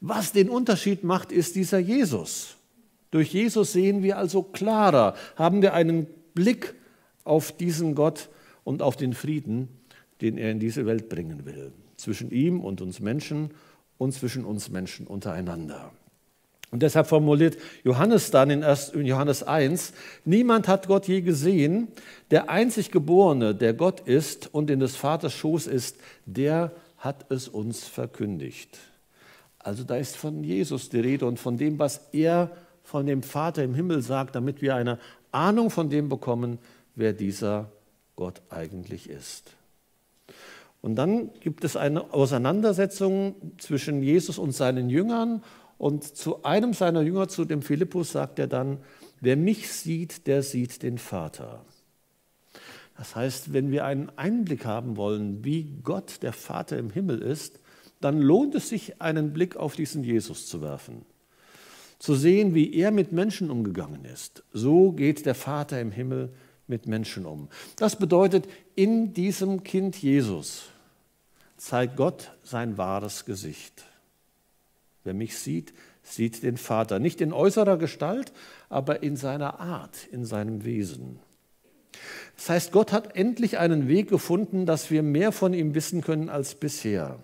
Was 0.00 0.32
den 0.32 0.48
Unterschied 0.50 1.04
macht, 1.04 1.30
ist 1.30 1.54
dieser 1.54 1.78
Jesus. 1.78 2.56
Durch 3.14 3.32
Jesus 3.32 3.72
sehen 3.72 4.02
wir 4.02 4.18
also 4.18 4.42
klarer, 4.42 5.14
haben 5.36 5.62
wir 5.62 5.72
einen 5.72 6.08
Blick 6.34 6.74
auf 7.22 7.52
diesen 7.52 7.94
Gott 7.94 8.28
und 8.64 8.82
auf 8.82 8.96
den 8.96 9.12
Frieden, 9.12 9.68
den 10.20 10.36
er 10.36 10.50
in 10.50 10.58
diese 10.58 10.84
Welt 10.84 11.08
bringen 11.08 11.46
will. 11.46 11.70
Zwischen 11.96 12.32
ihm 12.32 12.58
und 12.58 12.80
uns 12.80 12.98
Menschen 12.98 13.52
und 13.98 14.14
zwischen 14.14 14.44
uns 14.44 14.68
Menschen 14.68 15.06
untereinander. 15.06 15.92
Und 16.72 16.82
deshalb 16.82 17.06
formuliert 17.06 17.56
Johannes 17.84 18.32
dann 18.32 18.50
in 18.50 18.64
Johannes 19.06 19.44
1, 19.44 19.92
niemand 20.24 20.66
hat 20.66 20.88
Gott 20.88 21.06
je 21.06 21.20
gesehen, 21.20 21.86
der 22.32 22.50
einzig 22.50 22.90
Geborene, 22.90 23.54
der 23.54 23.74
Gott 23.74 24.00
ist 24.00 24.52
und 24.52 24.70
in 24.70 24.80
des 24.80 24.96
Vaters 24.96 25.34
Schoß 25.34 25.68
ist, 25.68 25.98
der 26.26 26.72
hat 26.98 27.30
es 27.30 27.46
uns 27.46 27.84
verkündigt. 27.84 28.76
Also 29.60 29.84
da 29.84 29.98
ist 29.98 30.16
von 30.16 30.42
Jesus 30.42 30.88
die 30.88 30.98
Rede 30.98 31.26
und 31.26 31.38
von 31.38 31.56
dem, 31.56 31.78
was 31.78 32.08
er 32.10 32.50
von 32.84 33.06
dem 33.06 33.22
Vater 33.22 33.64
im 33.64 33.74
Himmel 33.74 34.02
sagt, 34.02 34.36
damit 34.36 34.62
wir 34.62 34.76
eine 34.76 34.98
Ahnung 35.32 35.70
von 35.70 35.90
dem 35.90 36.08
bekommen, 36.08 36.58
wer 36.94 37.12
dieser 37.12 37.72
Gott 38.14 38.42
eigentlich 38.50 39.10
ist. 39.10 39.56
Und 40.80 40.96
dann 40.96 41.30
gibt 41.40 41.64
es 41.64 41.76
eine 41.76 42.12
Auseinandersetzung 42.12 43.34
zwischen 43.56 44.02
Jesus 44.02 44.38
und 44.38 44.52
seinen 44.52 44.90
Jüngern. 44.90 45.42
Und 45.78 46.04
zu 46.04 46.44
einem 46.44 46.74
seiner 46.74 47.00
Jünger, 47.00 47.26
zu 47.28 47.46
dem 47.46 47.62
Philippus, 47.62 48.12
sagt 48.12 48.38
er 48.38 48.46
dann, 48.46 48.78
wer 49.20 49.36
mich 49.36 49.72
sieht, 49.72 50.26
der 50.26 50.42
sieht 50.42 50.82
den 50.82 50.98
Vater. 50.98 51.64
Das 52.98 53.16
heißt, 53.16 53.54
wenn 53.54 53.72
wir 53.72 53.86
einen 53.86 54.10
Einblick 54.16 54.66
haben 54.66 54.96
wollen, 54.98 55.42
wie 55.42 55.74
Gott, 55.82 56.22
der 56.22 56.34
Vater 56.34 56.78
im 56.78 56.90
Himmel 56.90 57.22
ist, 57.22 57.58
dann 58.00 58.20
lohnt 58.20 58.54
es 58.54 58.68
sich, 58.68 59.00
einen 59.00 59.32
Blick 59.32 59.56
auf 59.56 59.74
diesen 59.74 60.04
Jesus 60.04 60.46
zu 60.46 60.60
werfen. 60.60 61.06
Zu 61.98 62.14
sehen, 62.14 62.54
wie 62.54 62.74
er 62.74 62.90
mit 62.90 63.12
Menschen 63.12 63.50
umgegangen 63.50 64.04
ist. 64.04 64.42
So 64.52 64.92
geht 64.92 65.26
der 65.26 65.34
Vater 65.34 65.80
im 65.80 65.90
Himmel 65.90 66.32
mit 66.66 66.86
Menschen 66.86 67.26
um. 67.26 67.48
Das 67.76 67.96
bedeutet, 67.96 68.46
in 68.74 69.12
diesem 69.12 69.64
Kind 69.64 69.96
Jesus 69.96 70.64
zeigt 71.56 71.96
Gott 71.96 72.32
sein 72.42 72.76
wahres 72.78 73.24
Gesicht. 73.24 73.84
Wer 75.04 75.14
mich 75.14 75.38
sieht, 75.38 75.72
sieht 76.02 76.42
den 76.42 76.56
Vater. 76.56 76.98
Nicht 76.98 77.20
in 77.20 77.32
äußerer 77.32 77.78
Gestalt, 77.78 78.32
aber 78.68 79.02
in 79.02 79.16
seiner 79.16 79.60
Art, 79.60 80.06
in 80.10 80.24
seinem 80.24 80.64
Wesen. 80.64 81.18
Das 82.36 82.50
heißt, 82.50 82.72
Gott 82.72 82.92
hat 82.92 83.16
endlich 83.16 83.58
einen 83.58 83.88
Weg 83.88 84.08
gefunden, 84.08 84.66
dass 84.66 84.90
wir 84.90 85.02
mehr 85.02 85.32
von 85.32 85.54
ihm 85.54 85.74
wissen 85.74 86.00
können 86.00 86.28
als 86.28 86.54
bisher. 86.54 87.18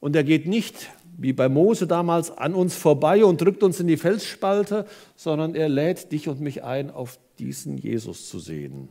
Und 0.00 0.14
er 0.16 0.24
geht 0.24 0.46
nicht, 0.46 0.90
wie 1.16 1.32
bei 1.32 1.48
Mose 1.48 1.86
damals, 1.86 2.30
an 2.30 2.54
uns 2.54 2.74
vorbei 2.74 3.24
und 3.24 3.40
drückt 3.40 3.62
uns 3.62 3.80
in 3.80 3.86
die 3.86 3.96
Felsspalte, 3.96 4.86
sondern 5.16 5.54
er 5.54 5.68
lädt 5.68 6.12
dich 6.12 6.28
und 6.28 6.40
mich 6.40 6.64
ein, 6.64 6.90
auf 6.90 7.18
diesen 7.38 7.78
Jesus 7.78 8.28
zu 8.28 8.38
sehen. 8.38 8.88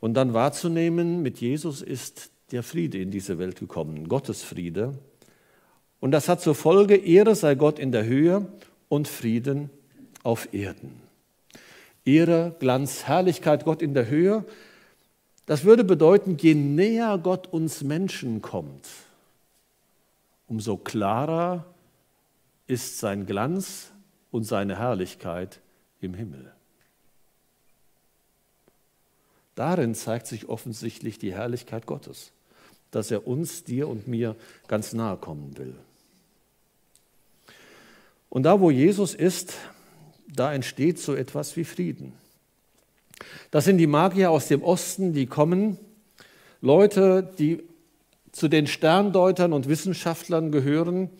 Und 0.00 0.14
dann 0.14 0.34
wahrzunehmen, 0.34 1.22
mit 1.22 1.38
Jesus 1.38 1.82
ist 1.82 2.30
der 2.50 2.62
Friede 2.62 2.98
in 2.98 3.10
diese 3.10 3.38
Welt 3.38 3.58
gekommen, 3.58 4.08
Gottes 4.08 4.42
Friede. 4.42 4.98
Und 6.00 6.10
das 6.10 6.28
hat 6.28 6.40
zur 6.40 6.54
Folge, 6.54 6.96
Ehre 6.96 7.34
sei 7.34 7.54
Gott 7.54 7.78
in 7.78 7.92
der 7.92 8.04
Höhe 8.04 8.46
und 8.88 9.08
Frieden 9.08 9.70
auf 10.22 10.52
Erden. 10.52 11.00
Ehre, 12.04 12.56
Glanz, 12.58 13.04
Herrlichkeit 13.04 13.64
Gott 13.64 13.80
in 13.80 13.94
der 13.94 14.08
Höhe. 14.08 14.44
Das 15.46 15.64
würde 15.64 15.84
bedeuten, 15.84 16.36
je 16.38 16.54
näher 16.54 17.18
Gott 17.22 17.52
uns 17.52 17.82
Menschen 17.82 18.42
kommt, 18.42 18.88
umso 20.52 20.76
klarer 20.76 21.64
ist 22.66 22.98
sein 22.98 23.24
Glanz 23.24 23.90
und 24.30 24.44
seine 24.44 24.78
Herrlichkeit 24.78 25.60
im 26.02 26.12
Himmel. 26.12 26.52
Darin 29.54 29.94
zeigt 29.94 30.26
sich 30.26 30.50
offensichtlich 30.50 31.18
die 31.18 31.32
Herrlichkeit 31.32 31.86
Gottes, 31.86 32.32
dass 32.90 33.10
er 33.10 33.26
uns, 33.26 33.64
dir 33.64 33.88
und 33.88 34.08
mir 34.08 34.36
ganz 34.68 34.92
nahe 34.92 35.16
kommen 35.16 35.56
will. 35.56 35.74
Und 38.28 38.42
da, 38.42 38.60
wo 38.60 38.70
Jesus 38.70 39.14
ist, 39.14 39.54
da 40.28 40.52
entsteht 40.52 40.98
so 40.98 41.14
etwas 41.14 41.56
wie 41.56 41.64
Frieden. 41.64 42.12
Das 43.50 43.64
sind 43.64 43.78
die 43.78 43.86
Magier 43.86 44.30
aus 44.30 44.48
dem 44.48 44.62
Osten, 44.62 45.14
die 45.14 45.24
kommen, 45.24 45.78
Leute, 46.60 47.32
die 47.38 47.62
zu 48.32 48.48
den 48.48 48.66
Sterndeutern 48.66 49.52
und 49.52 49.68
Wissenschaftlern 49.68 50.50
gehören, 50.50 51.10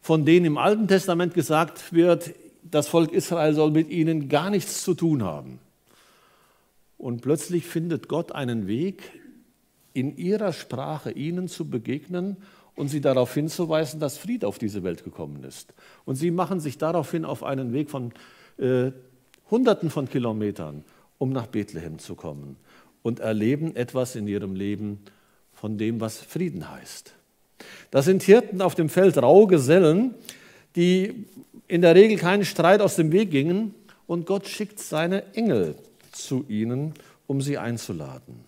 von 0.00 0.24
denen 0.24 0.46
im 0.46 0.58
Alten 0.58 0.88
Testament 0.88 1.34
gesagt 1.34 1.92
wird, 1.92 2.34
das 2.62 2.88
Volk 2.88 3.12
Israel 3.12 3.54
soll 3.54 3.72
mit 3.72 3.90
ihnen 3.90 4.28
gar 4.28 4.50
nichts 4.50 4.82
zu 4.82 4.94
tun 4.94 5.22
haben. 5.22 5.58
Und 6.98 7.20
plötzlich 7.20 7.66
findet 7.66 8.08
Gott 8.08 8.32
einen 8.32 8.68
Weg, 8.68 9.02
in 9.94 10.16
ihrer 10.16 10.52
Sprache 10.52 11.10
ihnen 11.10 11.48
zu 11.48 11.68
begegnen 11.68 12.36
und 12.74 12.88
sie 12.88 13.00
darauf 13.00 13.34
hinzuweisen, 13.34 14.00
dass 14.00 14.16
Fried 14.16 14.44
auf 14.44 14.58
diese 14.58 14.82
Welt 14.84 15.04
gekommen 15.04 15.44
ist. 15.44 15.74
Und 16.04 16.14
sie 16.16 16.30
machen 16.30 16.60
sich 16.60 16.78
daraufhin 16.78 17.24
auf 17.24 17.42
einen 17.42 17.72
Weg 17.72 17.90
von 17.90 18.12
äh, 18.56 18.92
Hunderten 19.50 19.90
von 19.90 20.08
Kilometern, 20.08 20.84
um 21.18 21.30
nach 21.30 21.46
Bethlehem 21.46 21.98
zu 21.98 22.14
kommen 22.14 22.56
und 23.02 23.20
erleben 23.20 23.76
etwas 23.76 24.16
in 24.16 24.26
ihrem 24.26 24.54
Leben 24.54 25.00
von 25.62 25.78
dem, 25.78 26.00
was 26.00 26.18
Frieden 26.18 26.68
heißt. 26.68 27.12
Das 27.92 28.06
sind 28.06 28.24
Hirten 28.24 28.60
auf 28.60 28.74
dem 28.74 28.88
Feld, 28.88 29.16
raue 29.16 29.46
Gesellen, 29.46 30.12
die 30.74 31.26
in 31.68 31.82
der 31.82 31.94
Regel 31.94 32.18
keinen 32.18 32.44
Streit 32.44 32.80
aus 32.80 32.96
dem 32.96 33.12
Weg 33.12 33.30
gingen 33.30 33.72
und 34.08 34.26
Gott 34.26 34.48
schickt 34.48 34.80
seine 34.80 35.22
Engel 35.36 35.76
zu 36.10 36.44
ihnen, 36.48 36.94
um 37.28 37.40
sie 37.40 37.58
einzuladen. 37.58 38.40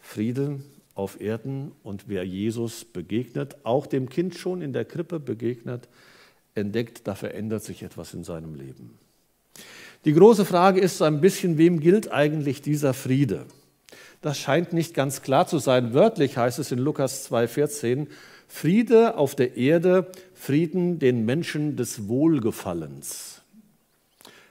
Frieden 0.00 0.64
auf 0.96 1.20
Erden 1.20 1.70
und 1.84 2.08
wer 2.08 2.24
Jesus 2.24 2.84
begegnet, 2.84 3.58
auch 3.62 3.86
dem 3.86 4.08
Kind 4.08 4.34
schon 4.34 4.62
in 4.62 4.72
der 4.72 4.84
Krippe 4.84 5.20
begegnet, 5.20 5.88
entdeckt, 6.56 7.02
da 7.06 7.14
verändert 7.14 7.62
sich 7.62 7.84
etwas 7.84 8.14
in 8.14 8.24
seinem 8.24 8.56
Leben. 8.56 8.98
Die 10.04 10.12
große 10.12 10.44
Frage 10.44 10.80
ist 10.80 10.98
so 10.98 11.04
ein 11.04 11.20
bisschen, 11.20 11.56
wem 11.56 11.78
gilt 11.78 12.10
eigentlich 12.10 12.62
dieser 12.62 12.94
Friede? 12.94 13.46
Das 14.20 14.38
scheint 14.38 14.72
nicht 14.72 14.94
ganz 14.94 15.22
klar 15.22 15.46
zu 15.46 15.58
sein. 15.58 15.94
Wörtlich 15.94 16.36
heißt 16.36 16.58
es 16.58 16.72
in 16.72 16.78
Lukas 16.78 17.30
2,14, 17.30 18.08
Friede 18.48 19.16
auf 19.16 19.34
der 19.34 19.56
Erde, 19.56 20.10
Frieden 20.34 20.98
den 20.98 21.24
Menschen 21.24 21.76
des 21.76 22.08
Wohlgefallens. 22.08 23.42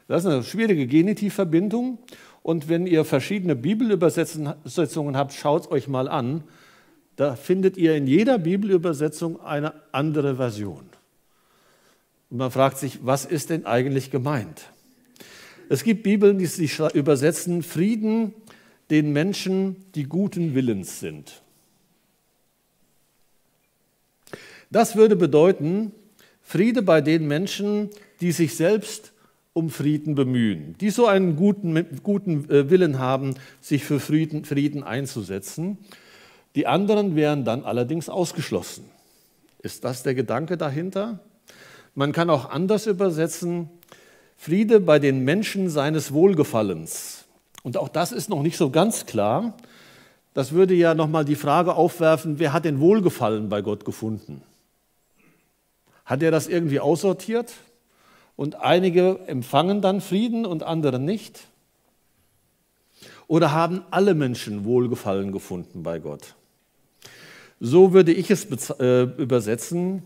Das 0.07 0.23
ist 0.23 0.31
eine 0.31 0.43
schwierige 0.43 0.87
Genitivverbindung. 0.87 1.97
Und 2.43 2.69
wenn 2.69 2.87
ihr 2.87 3.03
verschiedene 3.03 3.57
Bibelübersetzungen 3.57 5.17
habt, 5.17 5.33
schaut 5.33 5.69
euch 5.69 5.89
mal 5.89 6.07
an. 6.07 6.43
Da 7.17 7.35
findet 7.35 7.75
ihr 7.75 7.95
in 7.95 8.07
jeder 8.07 8.37
Bibelübersetzung 8.37 9.41
eine 9.41 9.73
andere 9.91 10.37
Version. 10.37 10.85
Und 12.29 12.37
man 12.37 12.51
fragt 12.51 12.77
sich, 12.77 12.99
was 13.05 13.25
ist 13.25 13.49
denn 13.49 13.65
eigentlich 13.65 14.11
gemeint? 14.11 14.71
Es 15.67 15.83
gibt 15.83 16.03
Bibeln, 16.03 16.37
die 16.37 16.45
sich 16.45 16.79
übersetzen, 16.93 17.63
Frieden 17.63 18.33
den 18.89 19.11
Menschen, 19.11 19.85
die 19.95 20.03
guten 20.03 20.55
Willens 20.55 20.99
sind. 20.99 21.41
Das 24.69 24.95
würde 24.95 25.15
bedeuten, 25.15 25.91
Friede 26.41 26.81
bei 26.81 27.01
den 27.01 27.27
Menschen, 27.27 27.89
die 28.21 28.31
sich 28.31 28.55
selbst 28.55 29.13
um 29.53 29.69
Frieden 29.69 30.15
bemühen, 30.15 30.75
die 30.79 30.89
so 30.89 31.07
einen 31.07 31.35
guten, 31.35 31.99
guten 32.03 32.49
äh, 32.49 32.69
Willen 32.69 32.99
haben, 32.99 33.35
sich 33.59 33.83
für 33.83 33.99
Frieden, 33.99 34.45
Frieden 34.45 34.83
einzusetzen. 34.83 35.77
Die 36.55 36.67
anderen 36.67 37.15
wären 37.15 37.43
dann 37.43 37.63
allerdings 37.63 38.07
ausgeschlossen. 38.07 38.85
Ist 39.61 39.83
das 39.83 40.03
der 40.03 40.15
Gedanke 40.15 40.57
dahinter? 40.57 41.19
Man 41.95 42.11
kann 42.11 42.29
auch 42.29 42.49
anders 42.49 42.87
übersetzen, 42.87 43.69
Friede 44.37 44.79
bei 44.79 44.99
den 44.99 45.23
Menschen 45.23 45.69
seines 45.69 46.13
Wohlgefallens. 46.13 47.25
Und 47.67 47.75
auch 47.75 47.89
das 47.89 48.13
ist 48.13 48.29
noch 48.29 48.43
nicht 48.43 48.55
so 48.55 48.69
ganz 48.69 49.05
klar. 49.05 49.53
Das 50.33 50.53
würde 50.53 50.73
ja 50.73 50.95
nochmal 50.95 51.25
die 51.25 51.35
Frage 51.35 51.75
aufwerfen, 51.75 52.39
wer 52.39 52.53
hat 52.53 52.63
den 52.63 52.79
Wohlgefallen 52.79 53.49
bei 53.49 53.61
Gott 53.61 53.83
gefunden? 53.83 54.41
Hat 56.05 56.23
er 56.23 56.31
das 56.31 56.47
irgendwie 56.47 56.79
aussortiert? 56.79 57.55
Und 58.37 58.55
einige 58.55 59.19
empfangen 59.27 59.81
dann 59.81 59.99
Frieden 59.99 60.45
und 60.45 60.63
andere 60.63 60.97
nicht? 60.97 61.41
Oder 63.27 63.51
haben 63.51 63.83
alle 63.91 64.13
Menschen 64.13 64.63
Wohlgefallen 64.63 65.33
gefunden 65.33 65.83
bei 65.83 65.99
Gott? 65.99 66.35
So 67.59 67.91
würde 67.91 68.13
ich 68.13 68.31
es 68.31 68.45
äh, 68.79 69.01
übersetzen. 69.17 70.03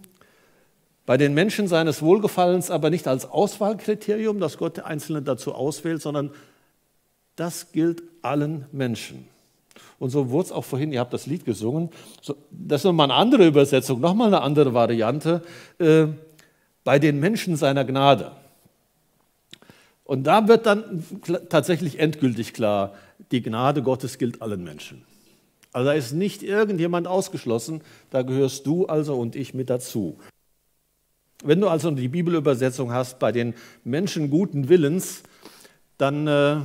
Bei 1.06 1.16
den 1.16 1.36
Menschen 1.36 1.68
seines 1.68 2.02
Wohlgefallens 2.02 2.72
aber 2.72 2.90
nicht 2.90 3.08
als 3.08 3.30
Auswahlkriterium, 3.30 4.40
dass 4.40 4.58
Gott 4.58 4.80
Einzelne 4.80 5.22
dazu 5.22 5.54
auswählt, 5.54 6.02
sondern 6.02 6.32
das 7.42 7.72
gilt 7.72 8.04
allen 8.22 8.66
Menschen. 8.72 9.26
Und 9.98 10.12
so 10.12 10.30
wurde 10.30 10.46
es 10.46 10.52
auch 10.52 10.64
vorhin, 10.64 10.94
ihr 10.94 11.00
habt 11.00 11.12
das 11.12 11.26
Lied 11.26 11.44
gesungen, 11.44 11.90
das 12.52 12.82
ist 12.82 12.84
nochmal 12.86 13.06
eine 13.06 13.16
andere 13.16 13.48
Übersetzung, 13.48 14.00
nochmal 14.00 14.28
eine 14.28 14.42
andere 14.42 14.76
Variante, 14.76 15.42
äh, 15.80 16.06
bei 16.84 17.00
den 17.00 17.20
Menschen 17.20 17.56
seiner 17.56 17.84
Gnade. 17.84 18.32
Und 20.04 20.26
da 20.26 20.48
wird 20.48 20.68
dann 20.68 21.04
tatsächlich 21.50 21.98
endgültig 21.98 22.54
klar, 22.54 22.94
die 23.32 23.42
Gnade 23.42 23.82
Gottes 23.82 24.20
gilt 24.20 24.44
allen 24.44 24.64
Menschen. 24.64 25.04
Also 25.74 25.88
da 25.88 25.94
ist 25.94 26.12
nicht 26.12 26.44
irgendjemand 26.44 27.08
ausgeschlossen, 27.08 27.82
da 28.12 28.22
gehörst 28.22 28.68
du 28.68 28.86
also 28.86 29.16
und 29.16 29.36
ich 29.36 29.56
mit 29.56 29.72
dazu. 29.72 30.20
Wenn 31.44 31.60
du 31.60 31.70
also 31.70 31.90
die 31.90 32.08
Bibelübersetzung 32.08 32.92
hast, 32.92 33.18
bei 33.18 33.32
den 33.32 33.56
Menschen 33.84 34.30
guten 34.30 34.70
Willens, 34.70 35.24
dann 35.98 36.28
äh, 36.28 36.58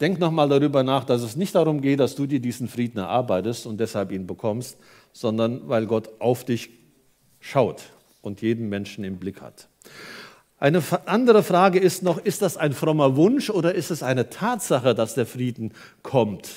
Denk 0.00 0.18
nochmal 0.18 0.48
darüber 0.48 0.82
nach, 0.82 1.04
dass 1.04 1.22
es 1.22 1.36
nicht 1.36 1.54
darum 1.54 1.80
geht, 1.80 2.00
dass 2.00 2.14
du 2.14 2.26
dir 2.26 2.40
diesen 2.40 2.68
Frieden 2.68 2.98
erarbeitest 2.98 3.66
und 3.66 3.78
deshalb 3.78 4.12
ihn 4.12 4.26
bekommst, 4.26 4.78
sondern 5.12 5.68
weil 5.68 5.86
Gott 5.86 6.08
auf 6.20 6.44
dich 6.44 6.70
schaut 7.40 7.82
und 8.22 8.40
jeden 8.40 8.68
Menschen 8.68 9.04
im 9.04 9.18
Blick 9.18 9.40
hat. 9.40 9.68
Eine 10.58 10.82
andere 11.06 11.42
Frage 11.42 11.78
ist 11.78 12.02
noch, 12.02 12.18
ist 12.18 12.42
das 12.42 12.56
ein 12.56 12.72
frommer 12.72 13.16
Wunsch 13.16 13.50
oder 13.50 13.74
ist 13.74 13.90
es 13.90 14.02
eine 14.02 14.28
Tatsache, 14.30 14.94
dass 14.94 15.14
der 15.14 15.26
Frieden 15.26 15.72
kommt? 16.02 16.50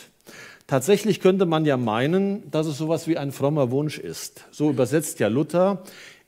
Tatsächlich 0.67 1.19
könnte 1.19 1.45
man 1.45 1.65
ja 1.65 1.77
meinen, 1.77 2.49
dass 2.49 2.67
es 2.67 2.77
sowas 2.77 3.07
wie 3.07 3.17
ein 3.17 3.31
frommer 3.31 3.71
Wunsch 3.71 3.97
ist. 3.97 4.45
So 4.51 4.69
übersetzt 4.69 5.19
ja 5.19 5.27
Luther, 5.27 5.83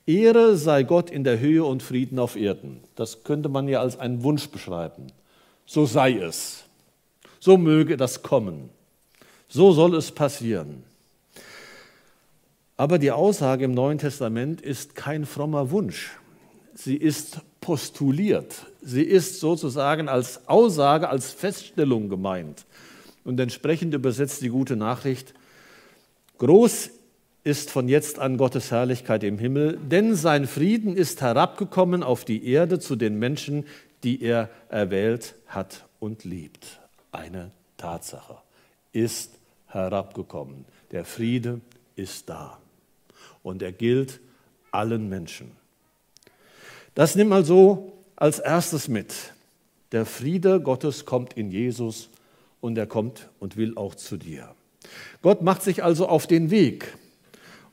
Ehre 0.06 0.56
sei 0.56 0.84
Gott 0.84 1.10
in 1.10 1.24
der 1.24 1.40
Höhe 1.40 1.64
und 1.64 1.82
Frieden 1.82 2.20
auf 2.20 2.36
Erden. 2.36 2.82
Das 2.96 3.24
könnte 3.24 3.50
man 3.50 3.68
ja 3.68 3.80
als 3.80 3.98
einen 3.98 4.24
Wunsch 4.24 4.50
beschreiben. 4.50 5.08
So 5.66 5.86
sei 5.86 6.14
es. 6.14 6.65
So 7.46 7.58
möge 7.58 7.96
das 7.96 8.24
kommen. 8.24 8.72
So 9.48 9.72
soll 9.72 9.94
es 9.94 10.12
passieren. 10.12 10.84
Aber 12.76 12.98
die 12.98 13.12
Aussage 13.12 13.66
im 13.66 13.72
Neuen 13.76 14.00
Testament 14.00 14.62
ist 14.62 14.96
kein 14.96 15.28
frommer 15.28 15.70
Wunsch. 15.70 16.10
Sie 16.74 16.96
ist 16.96 17.42
postuliert. 17.62 18.66
Sie 18.82 19.04
ist 19.04 19.42
sozusagen 19.42 20.10
als 20.10 20.50
Aussage, 20.50 21.08
als 21.08 21.34
Feststellung 21.34 22.10
gemeint. 22.10 22.66
Und 23.24 23.40
entsprechend 23.40 23.94
übersetzt 23.94 24.42
die 24.42 24.50
gute 24.50 24.76
Nachricht, 24.76 25.36
groß 26.40 26.90
ist 27.44 27.70
von 27.70 27.88
jetzt 27.88 28.18
an 28.18 28.38
Gottes 28.38 28.72
Herrlichkeit 28.72 29.24
im 29.24 29.38
Himmel, 29.38 29.78
denn 29.78 30.16
sein 30.16 30.48
Frieden 30.48 30.98
ist 30.98 31.22
herabgekommen 31.22 32.02
auf 32.02 32.26
die 32.26 32.48
Erde 32.48 32.80
zu 32.80 32.96
den 32.96 33.20
Menschen, 33.20 33.66
die 34.04 34.24
er 34.24 34.50
erwählt 34.70 35.36
hat 35.46 35.86
und 36.00 36.24
liebt 36.24 36.80
eine 37.16 37.52
Tatsache, 37.78 38.38
ist 38.92 39.32
herabgekommen. 39.68 40.66
Der 40.92 41.06
Friede 41.06 41.62
ist 41.96 42.30
da 42.30 42.60
und 43.44 43.62
er 43.62 43.72
gilt 43.72 44.20
allen 44.72 45.10
Menschen. 45.10 45.52
Das 46.94 47.16
nimm 47.16 47.34
also 47.34 47.94
als 48.16 48.40
erstes 48.40 48.88
mit. 48.88 49.34
Der 49.92 50.06
Friede 50.06 50.62
Gottes 50.62 51.06
kommt 51.06 51.34
in 51.34 51.52
Jesus 51.52 52.10
und 52.62 52.78
er 52.78 52.88
kommt 52.88 53.30
und 53.40 53.58
will 53.58 53.78
auch 53.78 53.96
zu 53.96 54.18
dir. 54.18 54.56
Gott 55.22 55.42
macht 55.42 55.62
sich 55.62 55.84
also 55.84 56.08
auf 56.08 56.28
den 56.28 56.52
Weg 56.52 56.98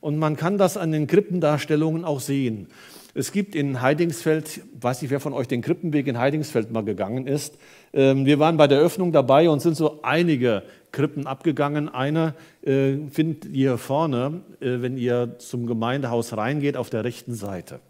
und 0.00 0.18
man 0.18 0.36
kann 0.36 0.58
das 0.58 0.76
an 0.76 0.92
den 0.92 1.06
Krippendarstellungen 1.06 2.04
auch 2.04 2.20
sehen. 2.20 2.68
Es 3.14 3.30
gibt 3.30 3.54
in 3.54 3.82
Heidingsfeld, 3.82 4.62
weiß 4.80 5.02
nicht, 5.02 5.10
wer 5.10 5.20
von 5.20 5.34
euch 5.34 5.46
den 5.46 5.60
Krippenweg 5.60 6.06
in 6.06 6.18
Heidingsfeld 6.18 6.72
mal 6.72 6.82
gegangen 6.82 7.26
ist. 7.26 7.58
Ähm, 7.92 8.24
wir 8.24 8.38
waren 8.38 8.56
bei 8.56 8.66
der 8.66 8.80
Öffnung 8.80 9.12
dabei 9.12 9.50
und 9.50 9.60
sind 9.60 9.76
so 9.76 10.00
einige 10.02 10.62
Krippen 10.92 11.26
abgegangen. 11.26 11.90
Eine 11.90 12.34
äh, 12.62 12.94
findet 13.10 13.44
ihr 13.54 13.76
vorne, 13.76 14.40
äh, 14.60 14.80
wenn 14.80 14.96
ihr 14.96 15.34
zum 15.38 15.66
Gemeindehaus 15.66 16.34
reingeht, 16.34 16.78
auf 16.78 16.88
der 16.88 17.04
rechten 17.04 17.34
Seite. 17.34 17.80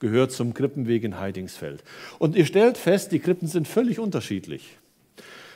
Gehört 0.00 0.32
zum 0.32 0.52
Krippenweg 0.52 1.04
in 1.04 1.20
Heidingsfeld. 1.20 1.84
Und 2.18 2.34
ihr 2.34 2.44
stellt 2.44 2.76
fest, 2.76 3.12
die 3.12 3.20
Krippen 3.20 3.46
sind 3.46 3.68
völlig 3.68 4.00
unterschiedlich. 4.00 4.78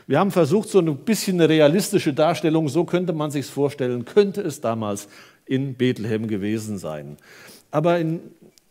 Wir 0.06 0.20
haben 0.20 0.30
versucht, 0.30 0.68
so 0.68 0.78
ein 0.78 0.96
bisschen 0.98 1.40
eine 1.40 1.48
realistische 1.48 2.14
Darstellung, 2.14 2.68
so 2.68 2.84
könnte 2.84 3.12
man 3.12 3.32
sich 3.32 3.46
vorstellen, 3.46 4.04
könnte 4.04 4.40
es 4.40 4.60
damals 4.60 5.08
in 5.46 5.74
Bethlehem 5.74 6.28
gewesen 6.28 6.78
sein. 6.78 7.16
Aber 7.72 7.98
in 7.98 8.20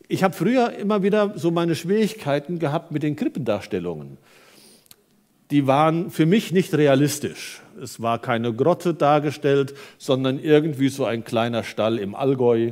ich 0.07 0.23
habe 0.23 0.33
früher 0.33 0.73
immer 0.73 1.03
wieder 1.03 1.33
so 1.35 1.51
meine 1.51 1.75
Schwierigkeiten 1.75 2.59
gehabt 2.59 2.91
mit 2.91 3.03
den 3.03 3.15
Krippendarstellungen. 3.15 4.17
Die 5.51 5.67
waren 5.67 6.09
für 6.09 6.25
mich 6.25 6.51
nicht 6.51 6.73
realistisch. 6.73 7.61
Es 7.81 8.01
war 8.01 8.19
keine 8.19 8.53
Grotte 8.53 8.93
dargestellt, 8.93 9.75
sondern 9.97 10.39
irgendwie 10.39 10.89
so 10.89 11.05
ein 11.05 11.23
kleiner 11.23 11.63
Stall 11.63 11.99
im 11.99 12.15
Allgäu 12.15 12.71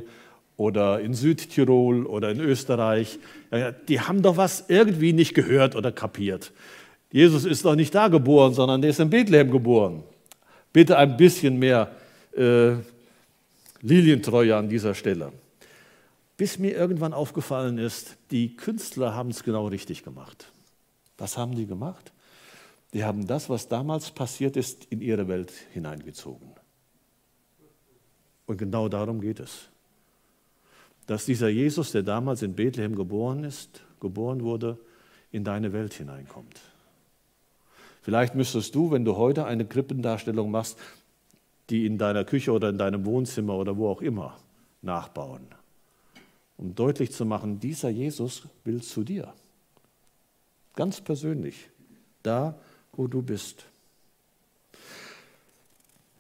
oder 0.57 0.99
in 0.99 1.13
Südtirol 1.13 2.05
oder 2.05 2.31
in 2.31 2.39
Österreich. 2.39 3.19
Die 3.87 3.99
haben 3.99 4.21
doch 4.21 4.37
was 4.37 4.65
irgendwie 4.69 5.13
nicht 5.13 5.33
gehört 5.33 5.75
oder 5.75 5.91
kapiert. 5.91 6.51
Jesus 7.11 7.45
ist 7.45 7.65
doch 7.65 7.75
nicht 7.75 7.93
da 7.93 8.07
geboren, 8.07 8.53
sondern 8.53 8.81
der 8.81 8.89
ist 8.89 8.99
in 8.99 9.09
Bethlehem 9.09 9.51
geboren. 9.51 10.03
Bitte 10.71 10.97
ein 10.97 11.15
bisschen 11.15 11.59
mehr 11.59 11.91
äh, 12.35 12.71
Lilientreue 13.81 14.55
an 14.55 14.69
dieser 14.69 14.95
Stelle 14.95 15.31
bis 16.37 16.57
mir 16.57 16.75
irgendwann 16.75 17.13
aufgefallen 17.13 17.77
ist, 17.77 18.17
die 18.31 18.55
Künstler 18.55 19.13
haben 19.13 19.29
es 19.29 19.43
genau 19.43 19.67
richtig 19.67 20.03
gemacht. 20.03 20.51
Was 21.17 21.37
haben 21.37 21.55
die 21.55 21.67
gemacht? 21.67 22.11
Die 22.93 23.03
haben 23.03 23.27
das, 23.27 23.49
was 23.49 23.67
damals 23.67 24.11
passiert 24.11 24.57
ist, 24.57 24.85
in 24.85 25.01
ihre 25.01 25.27
Welt 25.27 25.51
hineingezogen. 25.71 26.49
Und 28.45 28.57
genau 28.57 28.89
darum 28.89 29.21
geht 29.21 29.39
es. 29.39 29.69
Dass 31.07 31.25
dieser 31.25 31.49
Jesus, 31.49 31.91
der 31.91 32.03
damals 32.03 32.41
in 32.41 32.55
Bethlehem 32.55 32.95
geboren 32.95 33.43
ist, 33.43 33.83
geboren 33.99 34.43
wurde, 34.43 34.77
in 35.31 35.43
deine 35.43 35.73
Welt 35.73 35.93
hineinkommt. 35.93 36.59
Vielleicht 38.01 38.35
müsstest 38.35 38.75
du, 38.75 38.91
wenn 38.91 39.05
du 39.05 39.15
heute 39.15 39.45
eine 39.45 39.65
Krippendarstellung 39.65 40.51
machst, 40.51 40.77
die 41.69 41.85
in 41.85 41.97
deiner 41.97 42.25
Küche 42.25 42.51
oder 42.51 42.69
in 42.69 42.77
deinem 42.77 43.05
Wohnzimmer 43.05 43.55
oder 43.55 43.77
wo 43.77 43.89
auch 43.89 44.01
immer 44.01 44.37
nachbauen 44.81 45.47
um 46.63 46.73
deutlich 46.75 47.11
zu 47.11 47.25
machen, 47.25 47.59
dieser 47.59 47.89
Jesus 47.89 48.43
will 48.63 48.81
zu 48.81 49.03
dir. 49.03 49.33
Ganz 50.75 51.01
persönlich, 51.01 51.69
da, 52.23 52.57
wo 52.93 53.07
du 53.07 53.21
bist. 53.21 53.65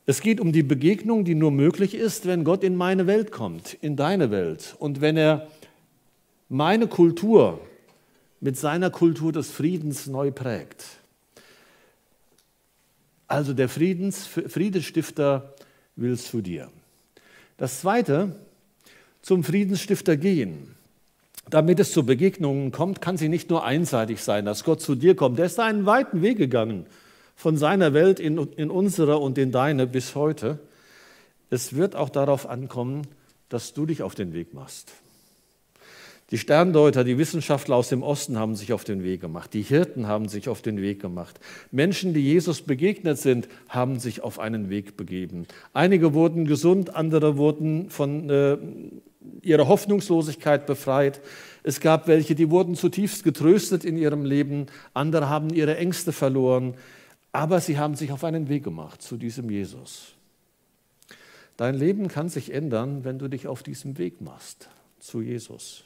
Es 0.05 0.19
geht 0.19 0.41
um 0.41 0.51
die 0.51 0.61
Begegnung, 0.61 1.23
die 1.23 1.33
nur 1.33 1.51
möglich 1.51 1.95
ist, 1.95 2.25
wenn 2.25 2.43
Gott 2.43 2.61
in 2.61 2.75
meine 2.75 3.07
Welt 3.07 3.31
kommt, 3.31 3.73
in 3.75 3.95
deine 3.95 4.31
Welt. 4.31 4.75
Und 4.79 4.99
wenn 4.99 5.15
er 5.15 5.47
meine 6.49 6.87
Kultur 6.87 7.61
mit 8.41 8.57
seiner 8.57 8.89
Kultur 8.89 9.31
des 9.31 9.49
Friedens 9.49 10.07
neu 10.07 10.29
prägt. 10.31 10.83
Also 13.27 13.53
der 13.53 13.69
Friedens, 13.69 14.27
Friedensstifter 14.27 15.53
will 15.95 16.19
zu 16.19 16.41
dir. 16.41 16.69
Das 17.55 17.79
Zweite, 17.79 18.35
zum 19.23 19.43
Friedensstifter 19.43 20.15
gehen. 20.15 20.75
Damit 21.49 21.79
es 21.79 21.91
zu 21.91 22.05
Begegnungen 22.05 22.71
kommt, 22.71 23.01
kann 23.01 23.17
sie 23.17 23.29
nicht 23.29 23.49
nur 23.49 23.65
einseitig 23.65 24.21
sein, 24.21 24.45
dass 24.45 24.63
Gott 24.63 24.81
zu 24.81 24.93
dir 24.95 25.15
kommt. 25.15 25.39
Er 25.39 25.45
ist 25.45 25.59
einen 25.59 25.87
weiten 25.87 26.21
Weg 26.21 26.37
gegangen 26.37 26.85
von 27.35 27.57
seiner 27.57 27.93
Welt 27.93 28.19
in, 28.19 28.37
in 28.55 28.69
unsere 28.69 29.17
und 29.17 29.37
in 29.37 29.51
deine 29.51 29.87
bis 29.87 30.15
heute. 30.15 30.59
Es 31.49 31.75
wird 31.75 31.95
auch 31.95 32.09
darauf 32.09 32.47
ankommen, 32.47 33.07
dass 33.49 33.73
du 33.73 33.85
dich 33.85 34.03
auf 34.03 34.15
den 34.15 34.33
Weg 34.33 34.53
machst. 34.53 34.93
Die 36.31 36.37
Sterndeuter, 36.39 37.03
die 37.03 37.19
Wissenschaftler 37.19 37.75
aus 37.75 37.89
dem 37.89 38.01
Osten 38.01 38.39
haben 38.39 38.55
sich 38.55 38.73
auf 38.73 38.83
den 38.83 39.03
Weg 39.03 39.21
gemacht. 39.21 39.53
Die 39.53 39.61
Hirten 39.61 40.07
haben 40.07 40.29
sich 40.29 40.49
auf 40.49 40.63
den 40.63 40.81
Weg 40.81 40.99
gemacht. 40.99 41.39
Menschen, 41.69 42.13
die 42.13 42.21
Jesus 42.21 42.61
begegnet 42.61 43.19
sind, 43.19 43.47
haben 43.69 43.99
sich 43.99 44.23
auf 44.23 44.39
einen 44.39 44.71
Weg 44.71 44.97
begeben. 44.97 45.45
Einige 45.73 46.15
wurden 46.15 46.45
gesund, 46.45 46.95
andere 46.95 47.37
wurden 47.37 47.91
von 47.91 48.29
äh, 48.31 48.57
ihrer 49.41 49.67
Hoffnungslosigkeit 49.67 50.65
befreit. 50.65 51.21
Es 51.63 51.79
gab 51.79 52.07
welche, 52.07 52.35
die 52.35 52.49
wurden 52.49 52.75
zutiefst 52.75 53.23
getröstet 53.23 53.85
in 53.85 53.97
ihrem 53.97 54.25
Leben. 54.25 54.67
Andere 54.93 55.29
haben 55.29 55.49
ihre 55.49 55.77
Ängste 55.77 56.11
verloren. 56.11 56.75
Aber 57.31 57.59
sie 57.59 57.77
haben 57.77 57.95
sich 57.95 58.11
auf 58.11 58.23
einen 58.23 58.49
Weg 58.49 58.63
gemacht 58.63 59.01
zu 59.01 59.17
diesem 59.17 59.49
Jesus. 59.49 60.13
Dein 61.57 61.75
Leben 61.75 62.07
kann 62.07 62.29
sich 62.29 62.53
ändern, 62.53 63.03
wenn 63.03 63.19
du 63.19 63.27
dich 63.27 63.47
auf 63.47 63.63
diesem 63.63 63.97
Weg 63.97 64.21
machst 64.21 64.69
zu 64.99 65.21
Jesus. 65.21 65.83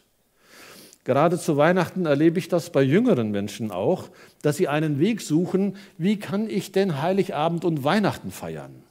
Gerade 1.04 1.40
zu 1.40 1.56
Weihnachten 1.56 2.06
erlebe 2.06 2.38
ich 2.38 2.50
das 2.50 2.70
bei 2.70 2.82
jüngeren 2.82 3.32
Menschen 3.32 3.72
auch, 3.72 4.10
dass 4.42 4.58
sie 4.58 4.68
einen 4.68 5.00
Weg 5.00 5.22
suchen, 5.22 5.78
wie 5.98 6.18
kann 6.18 6.50
ich 6.50 6.74
denn 6.74 7.02
Heiligabend 7.02 7.64
und 7.64 7.86
Weihnachten 7.86 8.30
feiern? 8.30 8.84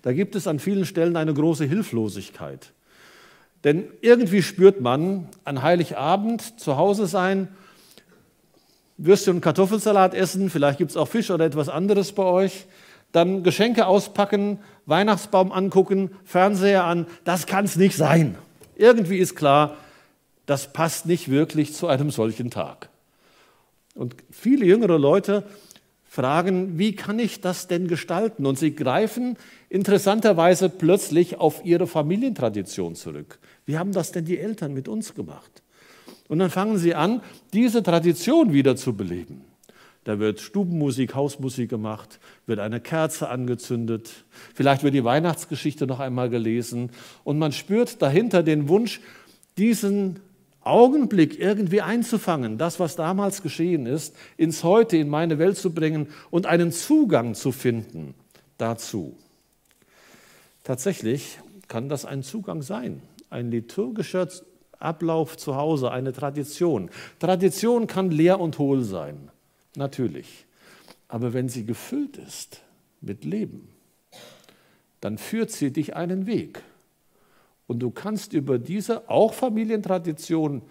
Da 0.00 0.12
gibt 0.12 0.34
es 0.34 0.46
an 0.46 0.58
vielen 0.58 0.86
Stellen 0.86 1.16
eine 1.16 1.34
große 1.34 1.66
Hilflosigkeit. 1.66 2.72
Denn 3.64 3.84
irgendwie 4.00 4.42
spürt 4.42 4.80
man 4.80 5.28
an 5.44 5.62
Heiligabend 5.62 6.60
zu 6.60 6.76
Hause 6.76 7.06
sein, 7.06 7.48
Würstchen 8.98 9.36
und 9.36 9.40
Kartoffelsalat 9.40 10.14
essen, 10.14 10.50
vielleicht 10.50 10.78
gibt 10.78 10.90
es 10.90 10.96
auch 10.96 11.08
Fisch 11.08 11.30
oder 11.30 11.44
etwas 11.44 11.68
anderes 11.68 12.12
bei 12.12 12.24
euch, 12.24 12.66
dann 13.12 13.42
Geschenke 13.42 13.86
auspacken, 13.86 14.58
Weihnachtsbaum 14.86 15.52
angucken, 15.52 16.10
Fernseher 16.24 16.84
an, 16.84 17.06
das 17.24 17.46
kann 17.46 17.64
es 17.64 17.76
nicht 17.76 17.96
sein. 17.96 18.36
Irgendwie 18.76 19.18
ist 19.18 19.36
klar, 19.36 19.76
das 20.46 20.72
passt 20.72 21.06
nicht 21.06 21.30
wirklich 21.30 21.74
zu 21.74 21.86
einem 21.86 22.10
solchen 22.10 22.50
Tag. 22.50 22.88
Und 23.94 24.16
viele 24.30 24.64
jüngere 24.64 24.98
Leute 24.98 25.44
fragen, 26.12 26.78
wie 26.78 26.94
kann 26.94 27.18
ich 27.18 27.40
das 27.40 27.68
denn 27.68 27.88
gestalten? 27.88 28.44
Und 28.44 28.58
sie 28.58 28.74
greifen 28.74 29.38
interessanterweise 29.70 30.68
plötzlich 30.68 31.40
auf 31.40 31.64
ihre 31.64 31.86
Familientradition 31.86 32.94
zurück. 32.94 33.38
Wie 33.64 33.78
haben 33.78 33.92
das 33.92 34.12
denn 34.12 34.26
die 34.26 34.38
Eltern 34.38 34.74
mit 34.74 34.88
uns 34.88 35.14
gemacht? 35.14 35.62
Und 36.28 36.40
dann 36.40 36.50
fangen 36.50 36.76
sie 36.76 36.94
an, 36.94 37.22
diese 37.54 37.82
Tradition 37.82 38.52
wieder 38.52 38.76
zu 38.76 38.94
beleben. 38.94 39.40
Da 40.04 40.18
wird 40.18 40.40
Stubenmusik, 40.40 41.14
Hausmusik 41.14 41.70
gemacht, 41.70 42.20
wird 42.44 42.58
eine 42.58 42.80
Kerze 42.80 43.30
angezündet, 43.30 44.10
vielleicht 44.52 44.82
wird 44.82 44.92
die 44.92 45.04
Weihnachtsgeschichte 45.04 45.86
noch 45.86 46.00
einmal 46.00 46.28
gelesen 46.28 46.90
und 47.24 47.38
man 47.38 47.52
spürt 47.52 48.02
dahinter 48.02 48.42
den 48.42 48.68
Wunsch, 48.68 49.00
diesen 49.56 50.20
Augenblick 50.64 51.38
irgendwie 51.38 51.80
einzufangen, 51.80 52.58
das, 52.58 52.78
was 52.78 52.96
damals 52.96 53.42
geschehen 53.42 53.86
ist, 53.86 54.14
ins 54.36 54.62
Heute, 54.62 54.96
in 54.96 55.08
meine 55.08 55.38
Welt 55.38 55.56
zu 55.56 55.72
bringen 55.74 56.08
und 56.30 56.46
einen 56.46 56.72
Zugang 56.72 57.34
zu 57.34 57.52
finden 57.52 58.14
dazu. 58.58 59.16
Tatsächlich 60.64 61.38
kann 61.68 61.88
das 61.88 62.04
ein 62.04 62.22
Zugang 62.22 62.62
sein, 62.62 63.02
ein 63.30 63.50
liturgischer 63.50 64.28
Ablauf 64.78 65.36
zu 65.36 65.56
Hause, 65.56 65.90
eine 65.90 66.12
Tradition. 66.12 66.90
Tradition 67.18 67.86
kann 67.86 68.10
leer 68.10 68.40
und 68.40 68.58
hohl 68.58 68.82
sein, 68.82 69.30
natürlich. 69.76 70.46
Aber 71.08 71.32
wenn 71.32 71.48
sie 71.48 71.64
gefüllt 71.64 72.16
ist 72.16 72.62
mit 73.00 73.24
Leben, 73.24 73.68
dann 75.00 75.18
führt 75.18 75.50
sie 75.50 75.72
dich 75.72 75.96
einen 75.96 76.26
Weg. 76.26 76.62
Und 77.66 77.80
du 77.80 77.90
kannst 77.90 78.32
über 78.32 78.58
diese 78.58 79.08
auch 79.08 79.34
Familientradition 79.34 80.62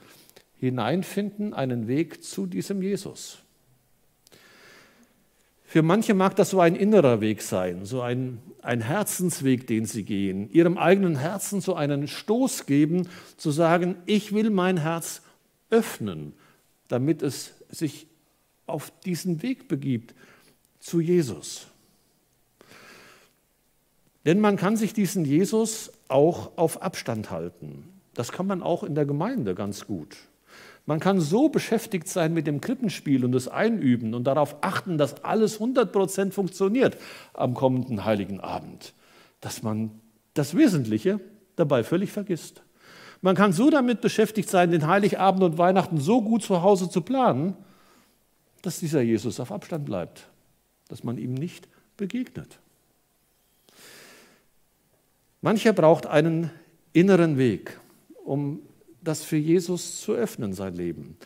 hineinfinden, 0.57 1.53
einen 1.53 1.87
Weg 1.87 2.23
zu 2.23 2.45
diesem 2.45 2.81
Jesus. 2.81 3.39
Für 5.71 5.83
manche 5.83 6.13
mag 6.13 6.35
das 6.35 6.49
so 6.49 6.59
ein 6.59 6.75
innerer 6.75 7.21
Weg 7.21 7.41
sein, 7.41 7.85
so 7.85 8.01
ein, 8.01 8.39
ein 8.61 8.81
Herzensweg, 8.81 9.67
den 9.67 9.85
sie 9.85 10.03
gehen, 10.03 10.51
ihrem 10.51 10.77
eigenen 10.77 11.15
Herzen 11.15 11.61
so 11.61 11.75
einen 11.75 12.09
Stoß 12.09 12.65
geben, 12.65 13.07
zu 13.37 13.51
sagen, 13.51 13.95
ich 14.05 14.33
will 14.33 14.49
mein 14.49 14.75
Herz 14.75 15.21
öffnen, 15.69 16.33
damit 16.89 17.21
es 17.21 17.53
sich 17.69 18.07
auf 18.67 18.91
diesen 19.05 19.41
Weg 19.43 19.69
begibt 19.69 20.13
zu 20.81 20.99
Jesus. 20.99 21.70
Denn 24.25 24.39
man 24.39 24.55
kann 24.55 24.77
sich 24.77 24.93
diesen 24.93 25.25
Jesus 25.25 25.91
auch 26.07 26.57
auf 26.57 26.81
Abstand 26.81 27.31
halten. 27.31 27.87
Das 28.13 28.31
kann 28.31 28.47
man 28.47 28.61
auch 28.61 28.83
in 28.83 28.95
der 28.95 29.05
Gemeinde 29.05 29.55
ganz 29.55 29.87
gut. 29.87 30.17
Man 30.85 30.99
kann 30.99 31.19
so 31.19 31.49
beschäftigt 31.49 32.07
sein 32.07 32.33
mit 32.33 32.47
dem 32.47 32.59
Krippenspiel 32.59 33.23
und 33.23 33.31
das 33.31 33.47
Einüben 33.47 34.13
und 34.13 34.25
darauf 34.25 34.57
achten, 34.61 34.97
dass 34.97 35.23
alles 35.23 35.59
100% 35.59 36.31
funktioniert 36.31 36.97
am 37.33 37.53
kommenden 37.53 38.03
heiligen 38.03 38.39
Abend, 38.39 38.93
dass 39.41 39.63
man 39.63 39.91
das 40.33 40.55
Wesentliche 40.55 41.19
dabei 41.55 41.83
völlig 41.83 42.11
vergisst. 42.11 42.63
Man 43.21 43.35
kann 43.35 43.53
so 43.53 43.69
damit 43.69 44.01
beschäftigt 44.01 44.49
sein, 44.49 44.71
den 44.71 44.87
Heiligabend 44.87 45.43
und 45.43 45.57
Weihnachten 45.59 45.97
so 45.97 46.21
gut 46.21 46.41
zu 46.41 46.63
Hause 46.63 46.89
zu 46.89 47.01
planen, 47.01 47.55
dass 48.63 48.79
dieser 48.79 49.01
Jesus 49.01 49.39
auf 49.39 49.51
Abstand 49.51 49.85
bleibt, 49.85 50.27
dass 50.87 51.03
man 51.03 51.17
ihm 51.17 51.33
nicht 51.35 51.67
begegnet. 51.97 52.59
Mancher 55.41 55.73
braucht 55.73 56.05
einen 56.05 56.51
inneren 56.93 57.37
Weg, 57.37 57.79
um 58.23 58.59
das 59.03 59.23
für 59.23 59.37
Jesus 59.37 60.01
zu 60.01 60.13
öffnen, 60.13 60.53
sein 60.53 60.75
Leben. 60.75 61.17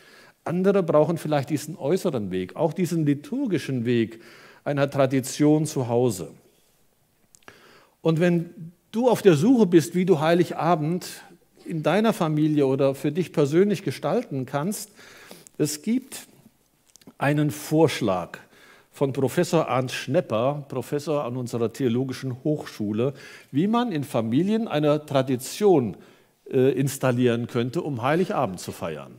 Andere 0.45 0.84
brauchen 0.84 1.17
vielleicht 1.17 1.49
diesen 1.49 1.75
äußeren 1.75 2.32
Weg, 2.32 2.56
auch 2.56 2.71
diesen 2.71 3.06
liturgischen 3.06 3.86
Weg 3.86 4.21
einer 4.63 4.89
Tradition 4.89 5.65
zu 5.65 5.88
Hause. 5.88 6.32
Und 8.01 8.19
wenn 8.19 8.71
du 8.91 9.10
auf 9.10 9.21
der 9.21 9.36
Suche 9.36 9.65
bist, 9.65 9.95
wie 9.95 10.06
du 10.06 10.19
Heiligabend 10.19 11.08
in 11.65 11.84
deiner 11.84 12.13
Familie 12.13 12.67
oder 12.67 12.95
für 12.95 13.12
dich 13.12 13.34
persönlich 13.34 13.84
gestalten 13.84 14.45
kannst, 14.45 14.91
es 15.58 15.82
gibt 15.82 16.28
einen 17.17 17.51
Vorschlag 17.51 18.39
von 18.95 19.12
Professor 19.12 19.67
Arndt 19.67 19.91
Schnepper, 19.91 20.63
Professor 20.69 21.25
an 21.25 21.36
unserer 21.36 21.73
Theologischen 21.73 22.45
Hochschule, 22.45 23.13
wie 23.51 23.67
man 23.67 23.91
in 23.91 24.05
Familien 24.05 24.69
eine 24.69 25.05
Tradition 25.05 25.97
äh, 26.49 26.71
installieren 26.71 27.47
könnte, 27.47 27.81
um 27.81 28.01
Heiligabend 28.01 28.62
zu 28.62 28.71
feiern. 28.71 29.12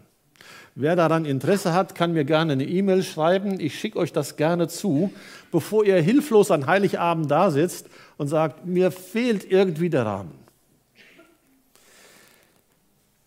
Wer 0.74 0.96
daran 0.96 1.26
Interesse 1.26 1.74
hat, 1.74 1.94
kann 1.94 2.14
mir 2.14 2.24
gerne 2.24 2.54
eine 2.54 2.64
E-Mail 2.64 3.02
schreiben. 3.02 3.60
Ich 3.60 3.78
schicke 3.78 3.98
euch 3.98 4.14
das 4.14 4.36
gerne 4.36 4.68
zu, 4.68 5.12
bevor 5.52 5.84
ihr 5.84 6.00
hilflos 6.00 6.50
an 6.50 6.66
Heiligabend 6.66 7.30
da 7.30 7.50
sitzt 7.50 7.90
und 8.16 8.28
sagt, 8.28 8.64
mir 8.64 8.90
fehlt 8.90 9.44
irgendwie 9.50 9.90
der 9.90 10.06
Rahmen. 10.06 10.32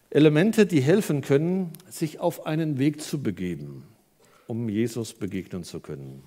Elemente, 0.09 0.65
die 0.65 0.81
helfen 0.81 1.21
können, 1.21 1.73
sich 1.87 2.19
auf 2.19 2.47
einen 2.47 2.79
Weg 2.79 3.01
zu 3.01 3.21
begeben, 3.21 3.83
um 4.47 4.67
Jesus 4.67 5.13
begegnen 5.13 5.63
zu 5.63 5.79
können. 5.79 6.23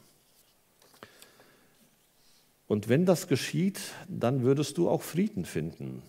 Und 2.73 2.89
wenn 2.89 3.05
das 3.05 3.29
geschieht, 3.29 3.79
dann 4.09 4.45
würdest 4.45 4.79
du 4.79 4.89
auch 4.89 5.03
Frieden 5.03 5.45
finden. 5.45 6.01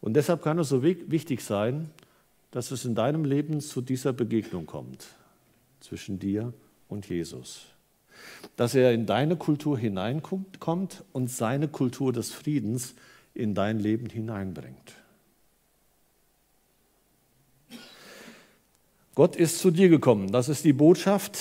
Und 0.00 0.14
deshalb 0.14 0.40
kann 0.40 0.58
es 0.58 0.70
so 0.70 0.82
wichtig 0.82 1.42
sein, 1.42 1.90
dass 2.50 2.70
es 2.70 2.86
in 2.86 2.94
deinem 2.94 3.26
Leben 3.26 3.60
zu 3.60 3.82
dieser 3.82 4.14
Begegnung 4.14 4.64
kommt 4.64 5.08
zwischen 5.80 6.18
dir 6.18 6.54
und 6.88 7.10
Jesus. 7.10 7.66
Dass 8.56 8.74
er 8.74 8.94
in 8.94 9.04
deine 9.04 9.36
Kultur 9.36 9.76
hineinkommt 9.78 11.04
und 11.12 11.30
seine 11.30 11.68
Kultur 11.68 12.14
des 12.14 12.32
Friedens 12.32 12.94
in 13.34 13.54
dein 13.54 13.78
Leben 13.78 14.08
hineinbringt. 14.08 14.94
Gott 19.14 19.36
ist 19.36 19.58
zu 19.58 19.70
dir 19.70 19.90
gekommen. 19.90 20.32
Das 20.32 20.48
ist 20.48 20.64
die 20.64 20.72
Botschaft. 20.72 21.40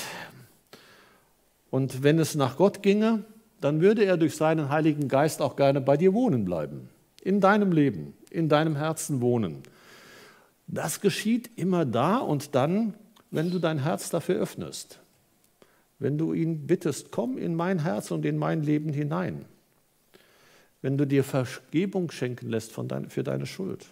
Und 1.71 2.03
wenn 2.03 2.19
es 2.19 2.35
nach 2.35 2.57
Gott 2.57 2.83
ginge, 2.83 3.23
dann 3.65 3.81
würde 3.81 4.05
er 4.05 4.15
durch 4.15 4.35
seinen 4.35 4.69
Heiligen 4.69 5.07
Geist 5.07 5.41
auch 5.41 5.55
gerne 5.55 5.81
bei 5.81 5.97
dir 5.97 6.13
wohnen 6.13 6.45
bleiben. 6.45 6.87
In 7.23 7.41
deinem 7.41 7.71
Leben, 7.71 8.13
in 8.29 8.47
deinem 8.47 8.75
Herzen 8.75 9.21
wohnen. 9.21 9.63
Das 10.67 11.01
geschieht 11.01 11.49
immer 11.55 11.83
da 11.83 12.17
und 12.17 12.53
dann, 12.53 12.93
wenn 13.31 13.49
du 13.49 13.57
dein 13.57 13.79
Herz 13.79 14.11
dafür 14.11 14.35
öffnest. 14.35 14.99
Wenn 15.97 16.19
du 16.19 16.33
ihn 16.33 16.67
bittest, 16.67 17.09
komm 17.09 17.39
in 17.39 17.55
mein 17.55 17.79
Herz 17.79 18.11
und 18.11 18.23
in 18.23 18.37
mein 18.37 18.61
Leben 18.61 18.93
hinein. 18.93 19.45
Wenn 20.83 20.99
du 20.99 21.07
dir 21.07 21.23
Vergebung 21.23 22.11
schenken 22.11 22.51
lässt 22.51 22.71
dein, 22.77 23.09
für 23.09 23.23
deine 23.23 23.47
Schuld. 23.47 23.87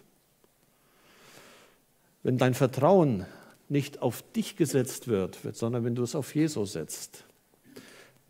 Wenn 2.22 2.38
dein 2.38 2.54
Vertrauen 2.54 3.26
nicht 3.70 4.04
auf 4.04 4.22
dich 4.34 4.56
gesetzt 4.56 5.08
wird, 5.08 5.40
sondern 5.54 5.84
wenn 5.84 5.96
du 5.96 6.04
es 6.04 6.14
auf 6.14 6.36
Jesus 6.36 6.74
setzt, 6.74 7.26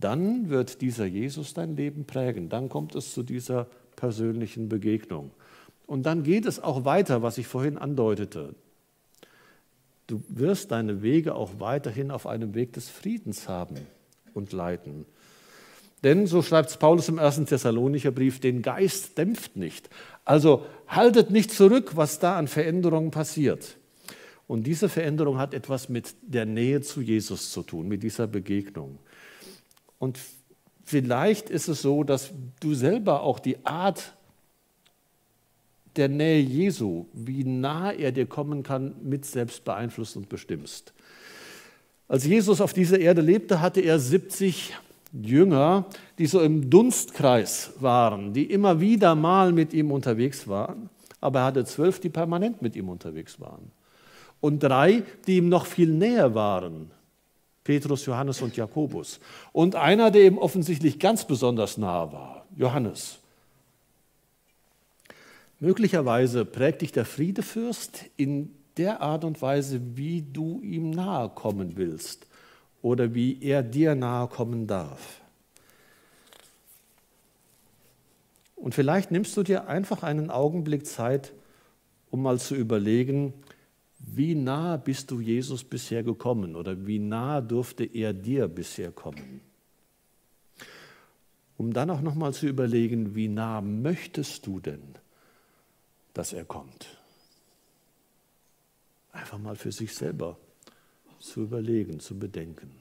dann 0.04 0.50
wird 0.50 0.82
dieser 0.82 1.06
Jesus 1.06 1.54
dein 1.54 1.76
Leben 1.76 2.06
prägen. 2.06 2.50
Dann 2.50 2.70
kommt 2.70 2.96
es 2.96 3.14
zu 3.14 3.24
dieser 3.24 3.68
persönlichen 3.96 4.70
Begegnung. 4.70 5.32
Und 5.86 6.04
dann 6.06 6.24
geht 6.24 6.46
es 6.46 6.62
auch 6.62 6.86
weiter, 6.86 7.22
was 7.22 7.38
ich 7.38 7.48
vorhin 7.48 7.78
andeutete. 7.78 8.56
Du 10.08 10.22
wirst 10.28 10.72
deine 10.72 11.02
Wege 11.02 11.36
auch 11.36 11.60
weiterhin 11.60 12.12
auf 12.12 12.28
einem 12.28 12.54
Weg 12.56 12.74
des 12.74 12.90
Friedens 12.90 13.48
haben 13.48 13.76
und 14.34 14.52
leiten. 14.52 15.06
Denn, 16.04 16.28
so 16.28 16.42
schreibt 16.42 16.70
es 16.70 16.78
Paulus 16.78 17.08
im 17.08 17.18
ersten 17.18 17.46
Thessalonicher 17.46 18.12
Brief, 18.12 18.42
den 18.42 18.62
Geist 18.62 19.18
dämpft 19.18 19.56
nicht. 19.56 19.90
Also 20.26 20.66
haltet 20.88 21.32
nicht 21.32 21.52
zurück, 21.52 21.96
was 21.96 22.20
da 22.20 22.38
an 22.38 22.50
Veränderungen 22.50 23.12
passiert. 23.12 23.78
Und 24.48 24.68
diese 24.68 24.90
Veränderung 24.90 25.38
hat 25.38 25.54
etwas 25.54 25.88
mit 25.88 26.14
der 26.22 26.46
Nähe 26.46 26.82
zu 26.82 27.02
Jesus 27.02 27.52
zu 27.52 27.64
tun, 27.64 27.88
mit 27.88 28.04
dieser 28.04 28.28
Begegnung. 28.28 29.00
Und 30.04 30.20
vielleicht 30.84 31.50
ist 31.50 31.70
es 31.70 31.82
so, 31.82 32.04
dass 32.04 32.32
du 32.60 32.74
selber 32.74 33.22
auch 33.22 33.40
die 33.40 33.66
Art 33.66 34.12
der 35.96 36.10
Nähe 36.10 36.42
Jesu, 36.42 37.06
wie 37.14 37.46
nah 37.46 37.94
er 37.94 38.12
dir 38.12 38.26
kommen 38.26 38.64
kann, 38.64 38.96
mit 39.02 39.26
selbst 39.26 39.64
beeinflusst 39.64 40.18
und 40.18 40.28
bestimmst. 40.28 40.92
Als 42.10 42.26
Jesus 42.26 42.60
auf 42.60 42.74
dieser 42.74 43.00
Erde 43.00 43.22
lebte, 43.22 43.62
hatte 43.62 43.80
er 43.80 43.98
70 43.98 44.74
Jünger, 45.14 45.86
die 46.18 46.26
so 46.26 46.42
im 46.42 46.70
Dunstkreis 46.70 47.72
waren, 47.80 48.34
die 48.34 48.52
immer 48.52 48.82
wieder 48.82 49.16
mal 49.16 49.54
mit 49.54 49.74
ihm 49.74 49.90
unterwegs 49.90 50.50
waren. 50.50 50.90
Aber 51.22 51.40
er 51.40 51.46
hatte 51.46 51.64
zwölf, 51.64 52.02
die 52.02 52.10
permanent 52.10 52.62
mit 52.62 52.76
ihm 52.76 52.90
unterwegs 52.90 53.40
waren 53.40 53.72
und 54.42 54.62
drei, 54.62 55.04
die 55.28 55.38
ihm 55.38 55.48
noch 55.48 55.66
viel 55.66 55.88
näher 55.88 56.36
waren. 56.36 56.92
Petrus, 57.64 58.06
Johannes 58.06 58.42
und 58.42 58.56
Jakobus. 58.58 59.20
Und 59.52 59.76
einer, 59.76 60.12
der 60.12 60.26
ihm 60.26 60.38
offensichtlich 60.38 61.00
ganz 61.00 61.26
besonders 61.26 61.78
nahe 61.78 62.12
war, 62.12 62.46
Johannes. 62.56 63.20
Möglicherweise 65.60 66.44
prägt 66.44 66.82
dich 66.82 66.92
der 66.92 67.06
Friedefürst 67.06 68.06
in 68.18 68.54
der 68.78 69.02
Art 69.02 69.24
und 69.24 69.42
Weise, 69.42 69.80
wie 69.96 70.22
du 70.22 70.62
ihm 70.62 70.90
nahe 70.90 71.30
kommen 71.30 71.78
willst 71.78 72.28
oder 72.82 73.14
wie 73.14 73.42
er 73.42 73.64
dir 73.64 73.96
nahe 73.96 74.28
kommen 74.28 74.68
darf. 74.68 75.22
Und 78.56 78.76
vielleicht 78.76 79.12
nimmst 79.12 79.36
du 79.38 79.44
dir 79.44 79.68
einfach 79.68 80.04
einen 80.04 80.30
Augenblick 80.30 80.86
Zeit, 80.86 81.34
um 82.12 82.22
mal 82.22 82.40
zu 82.40 82.56
überlegen, 82.56 83.34
wie 84.06 84.36
nah 84.36 84.78
bist 84.78 85.10
du 85.12 85.20
Jesus 85.20 85.64
bisher 85.64 86.04
gekommen 86.04 86.56
oder 86.56 86.86
wie 86.86 87.00
nah 87.00 87.42
durfte 87.42 87.86
er 87.86 88.14
dir 88.14 88.48
bisher 88.48 88.92
kommen? 88.92 89.42
Um 91.58 91.74
dann 91.74 91.90
auch 91.90 92.02
nochmal 92.02 92.34
zu 92.34 92.48
überlegen, 92.48 93.16
wie 93.16 93.28
nah 93.28 93.62
möchtest 93.62 94.46
du 94.46 94.60
denn, 94.60 94.82
dass 96.14 96.34
er 96.34 96.46
kommt? 96.46 96.98
Einfach 99.14 99.38
mal 99.38 99.56
für 99.56 99.72
sich 99.72 99.96
selber 99.96 100.38
zu 101.20 101.44
überlegen, 101.44 102.00
zu 102.00 102.20
bedenken. 102.20 102.72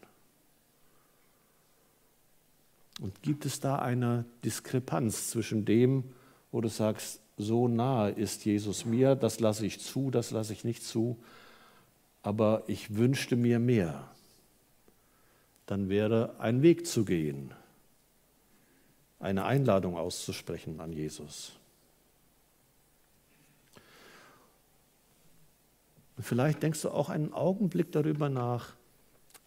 Und 3.00 3.22
gibt 3.22 3.46
es 3.46 3.60
da 3.60 3.76
eine 3.76 4.24
Diskrepanz 4.44 5.30
zwischen 5.30 5.64
dem, 5.64 6.04
wo 6.50 6.60
du 6.60 6.68
sagst, 6.68 7.20
so 7.36 7.68
nahe 7.68 8.10
ist 8.10 8.44
Jesus 8.44 8.84
mir, 8.84 9.14
das 9.14 9.40
lasse 9.40 9.66
ich 9.66 9.80
zu, 9.80 10.10
das 10.10 10.30
lasse 10.30 10.52
ich 10.52 10.64
nicht 10.64 10.82
zu, 10.82 11.18
aber 12.22 12.62
ich 12.66 12.94
wünschte 12.96 13.36
mir 13.36 13.58
mehr. 13.58 14.08
Dann 15.66 15.88
wäre 15.88 16.36
ein 16.38 16.62
Weg 16.62 16.86
zu 16.86 17.04
gehen, 17.04 17.52
eine 19.18 19.44
Einladung 19.44 19.96
auszusprechen 19.96 20.80
an 20.80 20.92
Jesus. 20.92 21.52
Und 26.16 26.24
vielleicht 26.24 26.62
denkst 26.62 26.82
du 26.82 26.90
auch 26.90 27.08
einen 27.08 27.32
Augenblick 27.32 27.90
darüber 27.92 28.28
nach, 28.28 28.74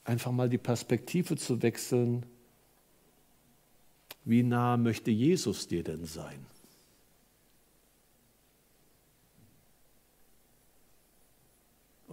einfach 0.04 0.32
mal 0.32 0.50
die 0.50 0.58
Perspektive 0.58 1.38
zu 1.38 1.62
wechseln. 1.62 2.26
Wie 4.24 4.44
nah 4.44 4.76
möchte 4.76 5.12
Jesus 5.12 5.68
dir 5.68 5.84
denn 5.84 6.06
sein? 6.06 6.46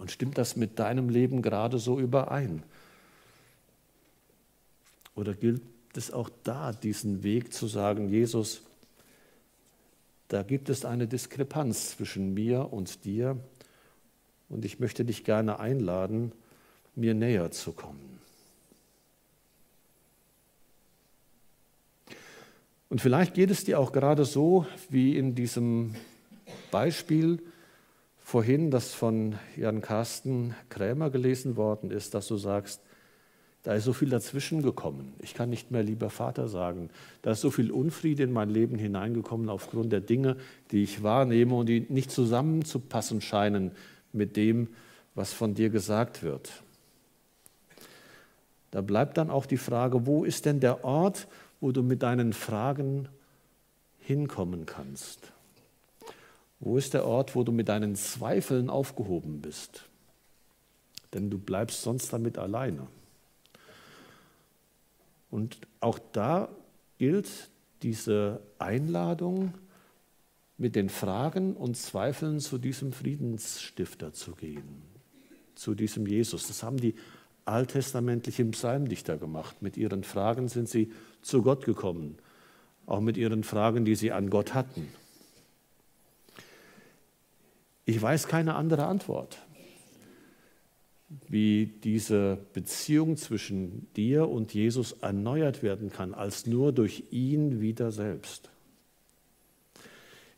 Und 0.03 0.11
stimmt 0.11 0.37
das 0.37 0.57
mit 0.57 0.79
deinem 0.79 1.07
Leben 1.07 1.41
gerade 1.41 1.79
so 1.79 1.97
überein? 1.97 2.61
Oder 5.15 5.33
gilt 5.33 5.61
es 5.95 6.11
auch 6.11 6.29
da, 6.43 6.73
diesen 6.73 7.23
Weg 7.23 7.53
zu 7.53 7.67
sagen, 7.67 8.09
Jesus, 8.09 8.63
da 10.27 10.43
gibt 10.43 10.67
es 10.67 10.83
eine 10.83 11.07
Diskrepanz 11.07 11.91
zwischen 11.91 12.33
mir 12.33 12.73
und 12.73 13.05
dir 13.05 13.37
und 14.49 14.65
ich 14.65 14.77
möchte 14.81 15.05
dich 15.05 15.23
gerne 15.23 15.61
einladen, 15.61 16.33
mir 16.95 17.13
näher 17.13 17.51
zu 17.51 17.71
kommen. 17.71 18.19
Und 22.89 22.99
vielleicht 22.99 23.35
geht 23.35 23.51
es 23.51 23.63
dir 23.63 23.79
auch 23.79 23.93
gerade 23.93 24.25
so 24.25 24.67
wie 24.89 25.17
in 25.17 25.33
diesem 25.33 25.95
Beispiel, 26.71 27.41
vorhin, 28.23 28.71
das 28.71 28.93
von 28.93 29.35
Jan 29.57 29.81
Carsten 29.81 30.55
Krämer 30.69 31.09
gelesen 31.09 31.57
worden 31.57 31.91
ist, 31.91 32.13
dass 32.13 32.27
du 32.27 32.37
sagst, 32.37 32.81
da 33.63 33.73
ist 33.73 33.85
so 33.85 33.93
viel 33.93 34.09
dazwischen 34.09 34.61
gekommen. 34.61 35.13
Ich 35.19 35.33
kann 35.33 35.49
nicht 35.49 35.71
mehr 35.71 35.83
lieber 35.83 36.09
Vater 36.09 36.49
sagen. 36.49 36.89
Da 37.21 37.31
ist 37.31 37.41
so 37.41 37.49
viel 37.49 37.71
Unfriede 37.71 38.23
in 38.23 38.33
mein 38.33 38.49
Leben 38.49 38.77
hineingekommen 38.77 39.49
aufgrund 39.49 39.93
der 39.93 40.01
Dinge, 40.01 40.35
die 40.71 40.83
ich 40.83 41.01
wahrnehme 41.01 41.55
und 41.55 41.67
die 41.67 41.85
nicht 41.87 42.11
zusammenzupassen 42.11 43.21
scheinen 43.21 43.71
mit 44.11 44.35
dem, 44.35 44.67
was 45.15 45.31
von 45.31 45.53
dir 45.53 45.69
gesagt 45.69 46.23
wird. 46.23 46.63
Da 48.71 48.81
bleibt 48.81 49.17
dann 49.17 49.29
auch 49.29 49.45
die 49.45 49.57
Frage, 49.57 50.07
wo 50.07 50.25
ist 50.25 50.45
denn 50.45 50.59
der 50.59 50.83
Ort, 50.83 51.27
wo 51.61 51.71
du 51.71 51.83
mit 51.83 52.03
deinen 52.03 52.33
Fragen 52.33 53.07
hinkommen 53.99 54.65
kannst? 54.65 55.32
Wo 56.63 56.77
ist 56.77 56.93
der 56.93 57.05
Ort, 57.05 57.35
wo 57.35 57.43
du 57.43 57.51
mit 57.51 57.67
deinen 57.67 57.95
Zweifeln 57.95 58.69
aufgehoben 58.69 59.41
bist? 59.41 59.83
Denn 61.13 61.29
du 61.29 61.37
bleibst 61.37 61.81
sonst 61.81 62.13
damit 62.13 62.37
alleine. 62.37 62.87
Und 65.29 65.57
auch 65.81 65.99
da 66.13 66.47
gilt 66.97 67.29
diese 67.81 68.39
Einladung, 68.59 69.53
mit 70.57 70.75
den 70.75 70.87
Fragen 70.87 71.55
und 71.55 71.75
Zweifeln 71.75 72.39
zu 72.39 72.57
diesem 72.57 72.93
Friedensstifter 72.93 74.13
zu 74.13 74.31
gehen, 74.33 74.83
zu 75.55 75.75
diesem 75.75 76.05
Jesus. 76.05 76.47
Das 76.47 76.63
haben 76.63 76.77
die 76.77 76.95
alttestamentlichen 77.43 78.51
Psalmdichter 78.51 79.17
gemacht. 79.17 79.61
Mit 79.61 79.75
ihren 79.75 80.05
Fragen 80.05 80.47
sind 80.47 80.69
sie 80.69 80.93
zu 81.21 81.41
Gott 81.41 81.65
gekommen, 81.65 82.17
auch 82.85 83.01
mit 83.01 83.17
ihren 83.17 83.43
Fragen, 83.43 83.83
die 83.83 83.95
sie 83.95 84.13
an 84.13 84.29
Gott 84.29 84.53
hatten. 84.53 84.87
Ich 87.85 88.01
weiß 88.01 88.27
keine 88.27 88.55
andere 88.55 88.85
Antwort, 88.85 89.37
wie 91.27 91.65
diese 91.65 92.37
Beziehung 92.53 93.17
zwischen 93.17 93.93
dir 93.93 94.29
und 94.29 94.53
Jesus 94.53 94.93
erneuert 94.93 95.63
werden 95.63 95.91
kann, 95.91 96.13
als 96.13 96.45
nur 96.45 96.71
durch 96.71 97.03
ihn 97.11 97.59
wieder 97.59 97.91
selbst. 97.91 98.49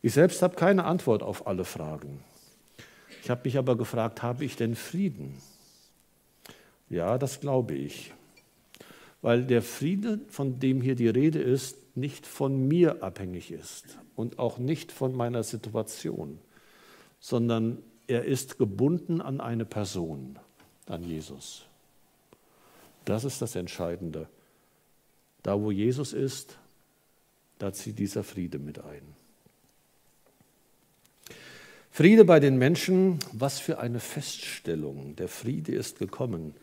Ich 0.02 0.12
selbst 0.12 0.42
habe 0.42 0.56
keine 0.56 0.84
Antwort 0.84 1.22
auf 1.22 1.46
alle 1.46 1.64
Fragen. 1.64 2.20
Ich 3.22 3.30
habe 3.30 3.42
mich 3.44 3.58
aber 3.58 3.76
gefragt, 3.76 4.22
habe 4.22 4.44
ich 4.44 4.56
denn 4.56 4.74
Frieden? 4.74 5.36
Ja, 6.88 7.18
das 7.18 7.40
glaube 7.40 7.74
ich. 7.74 8.12
Weil 9.22 9.44
der 9.44 9.62
Friede, 9.62 10.20
von 10.28 10.58
dem 10.60 10.80
hier 10.80 10.94
die 10.94 11.08
Rede 11.08 11.40
ist, 11.40 11.96
nicht 11.96 12.26
von 12.26 12.68
mir 12.68 13.02
abhängig 13.02 13.50
ist 13.50 13.98
und 14.14 14.38
auch 14.38 14.58
nicht 14.58 14.92
von 14.92 15.14
meiner 15.14 15.42
Situation 15.42 16.38
sondern 17.26 17.82
er 18.06 18.24
ist 18.24 18.56
gebunden 18.56 19.20
an 19.20 19.40
eine 19.40 19.64
Person, 19.64 20.38
an 20.86 21.02
Jesus. 21.02 21.66
Das 23.04 23.24
ist 23.24 23.42
das 23.42 23.56
Entscheidende. 23.56 24.28
Da, 25.42 25.60
wo 25.60 25.72
Jesus 25.72 26.12
ist, 26.12 26.56
da 27.58 27.72
zieht 27.72 27.98
dieser 27.98 28.22
Friede 28.22 28.60
mit 28.60 28.78
ein. 28.78 29.02
Friede 31.90 32.24
bei 32.24 32.38
den 32.38 32.58
Menschen, 32.58 33.18
was 33.32 33.58
für 33.58 33.80
eine 33.80 33.98
Feststellung. 33.98 35.16
Der 35.16 35.26
Friede 35.26 35.72
ist 35.72 35.98
gekommen. 35.98 36.54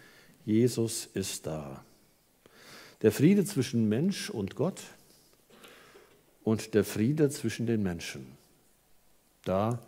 Jesus 0.46 1.10
ist 1.14 1.46
da. 1.46 1.84
Der 3.02 3.12
Friede 3.12 3.44
zwischen 3.44 3.90
Mensch 3.90 4.30
und 4.30 4.56
Gott 4.56 4.80
und 6.46 6.74
der 6.74 6.86
Friede 6.86 7.30
zwischen 7.30 7.66
den 7.66 7.84
Menschen. 7.84 8.26
Da, 9.44 9.82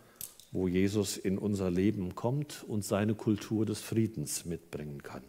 wo 0.56 0.68
Jesus 0.68 1.18
in 1.18 1.36
unser 1.36 1.70
Leben 1.70 2.14
kommt 2.14 2.64
und 2.66 2.82
seine 2.82 3.14
Kultur 3.14 3.66
des 3.66 3.80
Friedens 3.80 4.46
mitbringen 4.46 5.02
kann. 5.02 5.22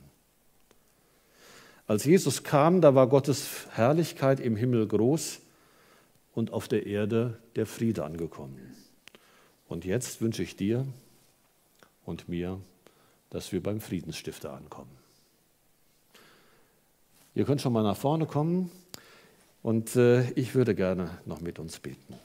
Als 1.86 2.06
Jesus 2.06 2.44
kam, 2.44 2.80
da 2.80 2.96
war 2.96 3.08
Gottes 3.08 3.68
Herrlichkeit 3.72 4.40
im 4.40 4.56
Himmel 4.56 4.88
groß 4.88 5.42
und 6.34 6.54
auf 6.54 6.70
der 6.70 6.86
Erde 6.86 7.38
der 7.58 7.66
Friede 7.66 8.06
angekommen. 8.06 8.58
Und 9.68 9.84
jetzt 9.84 10.22
wünsche 10.22 10.44
ich 10.44 10.56
dir 10.56 10.86
und 12.06 12.30
mir, 12.30 12.62
dass 13.30 13.52
wir 13.52 13.62
beim 13.62 13.82
Friedensstifter 13.82 14.54
ankommen. 14.54 14.92
Ihr 17.36 17.44
könnt 17.44 17.62
schon 17.62 17.74
mal 17.74 17.84
nach 17.84 17.98
vorne 17.98 18.28
kommen 18.28 18.72
und 19.62 19.98
äh, 19.98 20.32
ich 20.32 20.56
würde 20.56 20.74
gerne 20.74 21.18
noch 21.26 21.42
mit 21.42 21.60
uns 21.60 21.80
beten. 21.80 22.16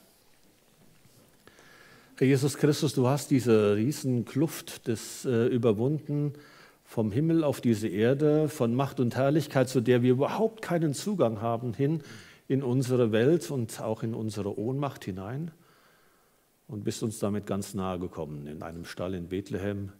Herr 2.15 2.27
Jesus 2.27 2.57
Christus, 2.57 2.93
du 2.93 3.07
hast 3.07 3.31
diese 3.31 3.75
Riesenkluft 3.75 4.87
des 4.87 5.25
äh, 5.25 5.47
überwunden 5.47 6.33
vom 6.83 7.11
Himmel 7.11 7.43
auf 7.43 7.59
diese 7.59 7.87
Erde, 7.87 8.49
von 8.49 8.75
Macht 8.75 8.99
und 8.99 9.15
Herrlichkeit, 9.15 9.67
zu 9.67 9.81
der 9.81 10.03
wir 10.03 10.11
überhaupt 10.11 10.61
keinen 10.61 10.93
Zugang 10.93 11.41
haben, 11.41 11.73
hin 11.73 12.03
in 12.47 12.61
unsere 12.61 13.11
Welt 13.11 13.49
und 13.49 13.81
auch 13.81 14.03
in 14.03 14.13
unsere 14.13 14.59
Ohnmacht 14.59 15.05
hinein 15.05 15.49
und 16.67 16.83
bist 16.83 17.01
uns 17.01 17.17
damit 17.17 17.47
ganz 17.47 17.73
nahe 17.73 17.97
gekommen, 17.97 18.45
in 18.45 18.61
einem 18.61 18.85
Stall 18.85 19.15
in 19.15 19.29
Bethlehem 19.29 19.91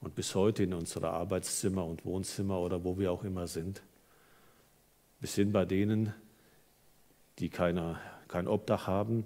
und 0.00 0.16
bis 0.16 0.34
heute 0.34 0.64
in 0.64 0.74
unsere 0.74 1.10
Arbeitszimmer 1.10 1.86
und 1.86 2.04
Wohnzimmer 2.04 2.58
oder 2.58 2.82
wo 2.82 2.98
wir 2.98 3.12
auch 3.12 3.22
immer 3.22 3.46
sind. 3.46 3.80
Bis 5.20 5.36
hin 5.36 5.52
bei 5.52 5.64
denen, 5.64 6.12
die 7.38 7.48
keine, 7.48 8.00
kein 8.26 8.48
Obdach 8.48 8.88
haben 8.88 9.24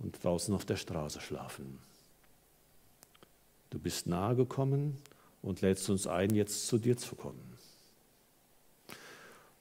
und 0.00 0.22
draußen 0.22 0.54
auf 0.54 0.64
der 0.64 0.76
Straße 0.76 1.20
schlafen. 1.20 1.78
Du 3.70 3.78
bist 3.78 4.06
nahe 4.06 4.34
gekommen 4.34 4.96
und 5.42 5.60
lädst 5.60 5.88
uns 5.90 6.06
ein, 6.06 6.34
jetzt 6.34 6.66
zu 6.66 6.78
dir 6.78 6.96
zu 6.96 7.14
kommen. 7.14 7.50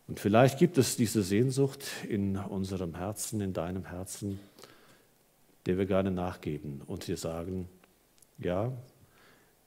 Und 0.08 0.20
vielleicht 0.20 0.58
gibt 0.58 0.80
es 0.80 0.98
diese 0.98 1.22
Sehnsucht 1.22 1.84
in 2.08 2.36
unserem 2.36 2.96
Herzen, 2.96 3.42
in 3.42 3.54
deinem 3.54 3.86
Herzen, 3.86 4.40
der 5.68 5.78
wir 5.78 5.86
gerne 5.86 6.10
nachgeben 6.10 6.82
und 6.88 7.06
dir 7.06 7.18
sagen, 7.18 7.70
ja, 8.40 8.72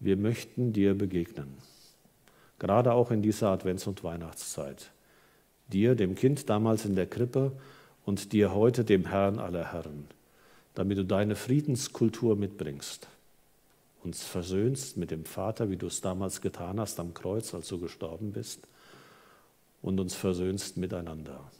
wir 0.00 0.16
möchten 0.16 0.72
dir 0.72 0.98
begegnen, 0.98 1.54
gerade 2.58 2.92
auch 2.92 3.12
in 3.12 3.22
dieser 3.22 3.50
Advents- 3.50 3.86
und 3.86 4.02
Weihnachtszeit. 4.02 4.90
Dir, 5.68 5.94
dem 5.94 6.16
Kind 6.16 6.50
damals 6.50 6.84
in 6.84 6.96
der 6.96 7.06
Krippe 7.06 7.52
und 8.04 8.32
dir 8.32 8.52
heute, 8.52 8.84
dem 8.84 9.06
Herrn 9.06 9.38
aller 9.38 9.72
Herren 9.72 10.08
damit 10.74 10.98
du 10.98 11.04
deine 11.04 11.36
Friedenskultur 11.36 12.36
mitbringst, 12.36 13.08
uns 14.02 14.22
versöhnst 14.24 14.96
mit 14.96 15.10
dem 15.10 15.24
Vater, 15.24 15.70
wie 15.70 15.76
du 15.76 15.86
es 15.86 16.00
damals 16.00 16.40
getan 16.40 16.80
hast 16.80 16.98
am 16.98 17.14
Kreuz, 17.14 17.54
als 17.54 17.68
du 17.68 17.78
gestorben 17.78 18.32
bist, 18.32 18.66
und 19.82 20.00
uns 20.00 20.14
versöhnst 20.14 20.76
miteinander. 20.76 21.50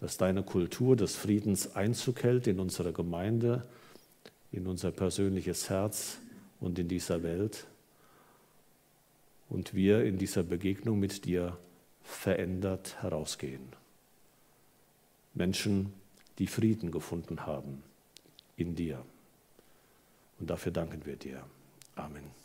Dass 0.00 0.16
deine 0.16 0.42
Kultur 0.42 0.96
des 0.96 1.16
Friedens 1.16 1.74
Einzug 1.74 2.22
hält 2.22 2.46
in 2.46 2.60
unsere 2.60 2.92
Gemeinde, 2.92 3.66
in 4.52 4.66
unser 4.66 4.90
persönliches 4.90 5.70
Herz 5.70 6.18
und 6.60 6.78
in 6.78 6.88
dieser 6.88 7.22
Welt 7.22 7.66
und 9.48 9.74
wir 9.74 10.04
in 10.04 10.18
dieser 10.18 10.42
Begegnung 10.42 10.98
mit 10.98 11.24
dir 11.24 11.56
verändert 12.02 13.02
herausgehen. 13.02 13.68
Menschen, 15.32 15.92
die 16.38 16.46
Frieden 16.46 16.90
gefunden 16.90 17.46
haben 17.46 17.82
in 18.56 18.74
dir. 18.74 19.04
Und 20.38 20.50
dafür 20.50 20.72
danken 20.72 21.04
wir 21.06 21.16
dir. 21.16 21.44
Amen. 21.94 22.43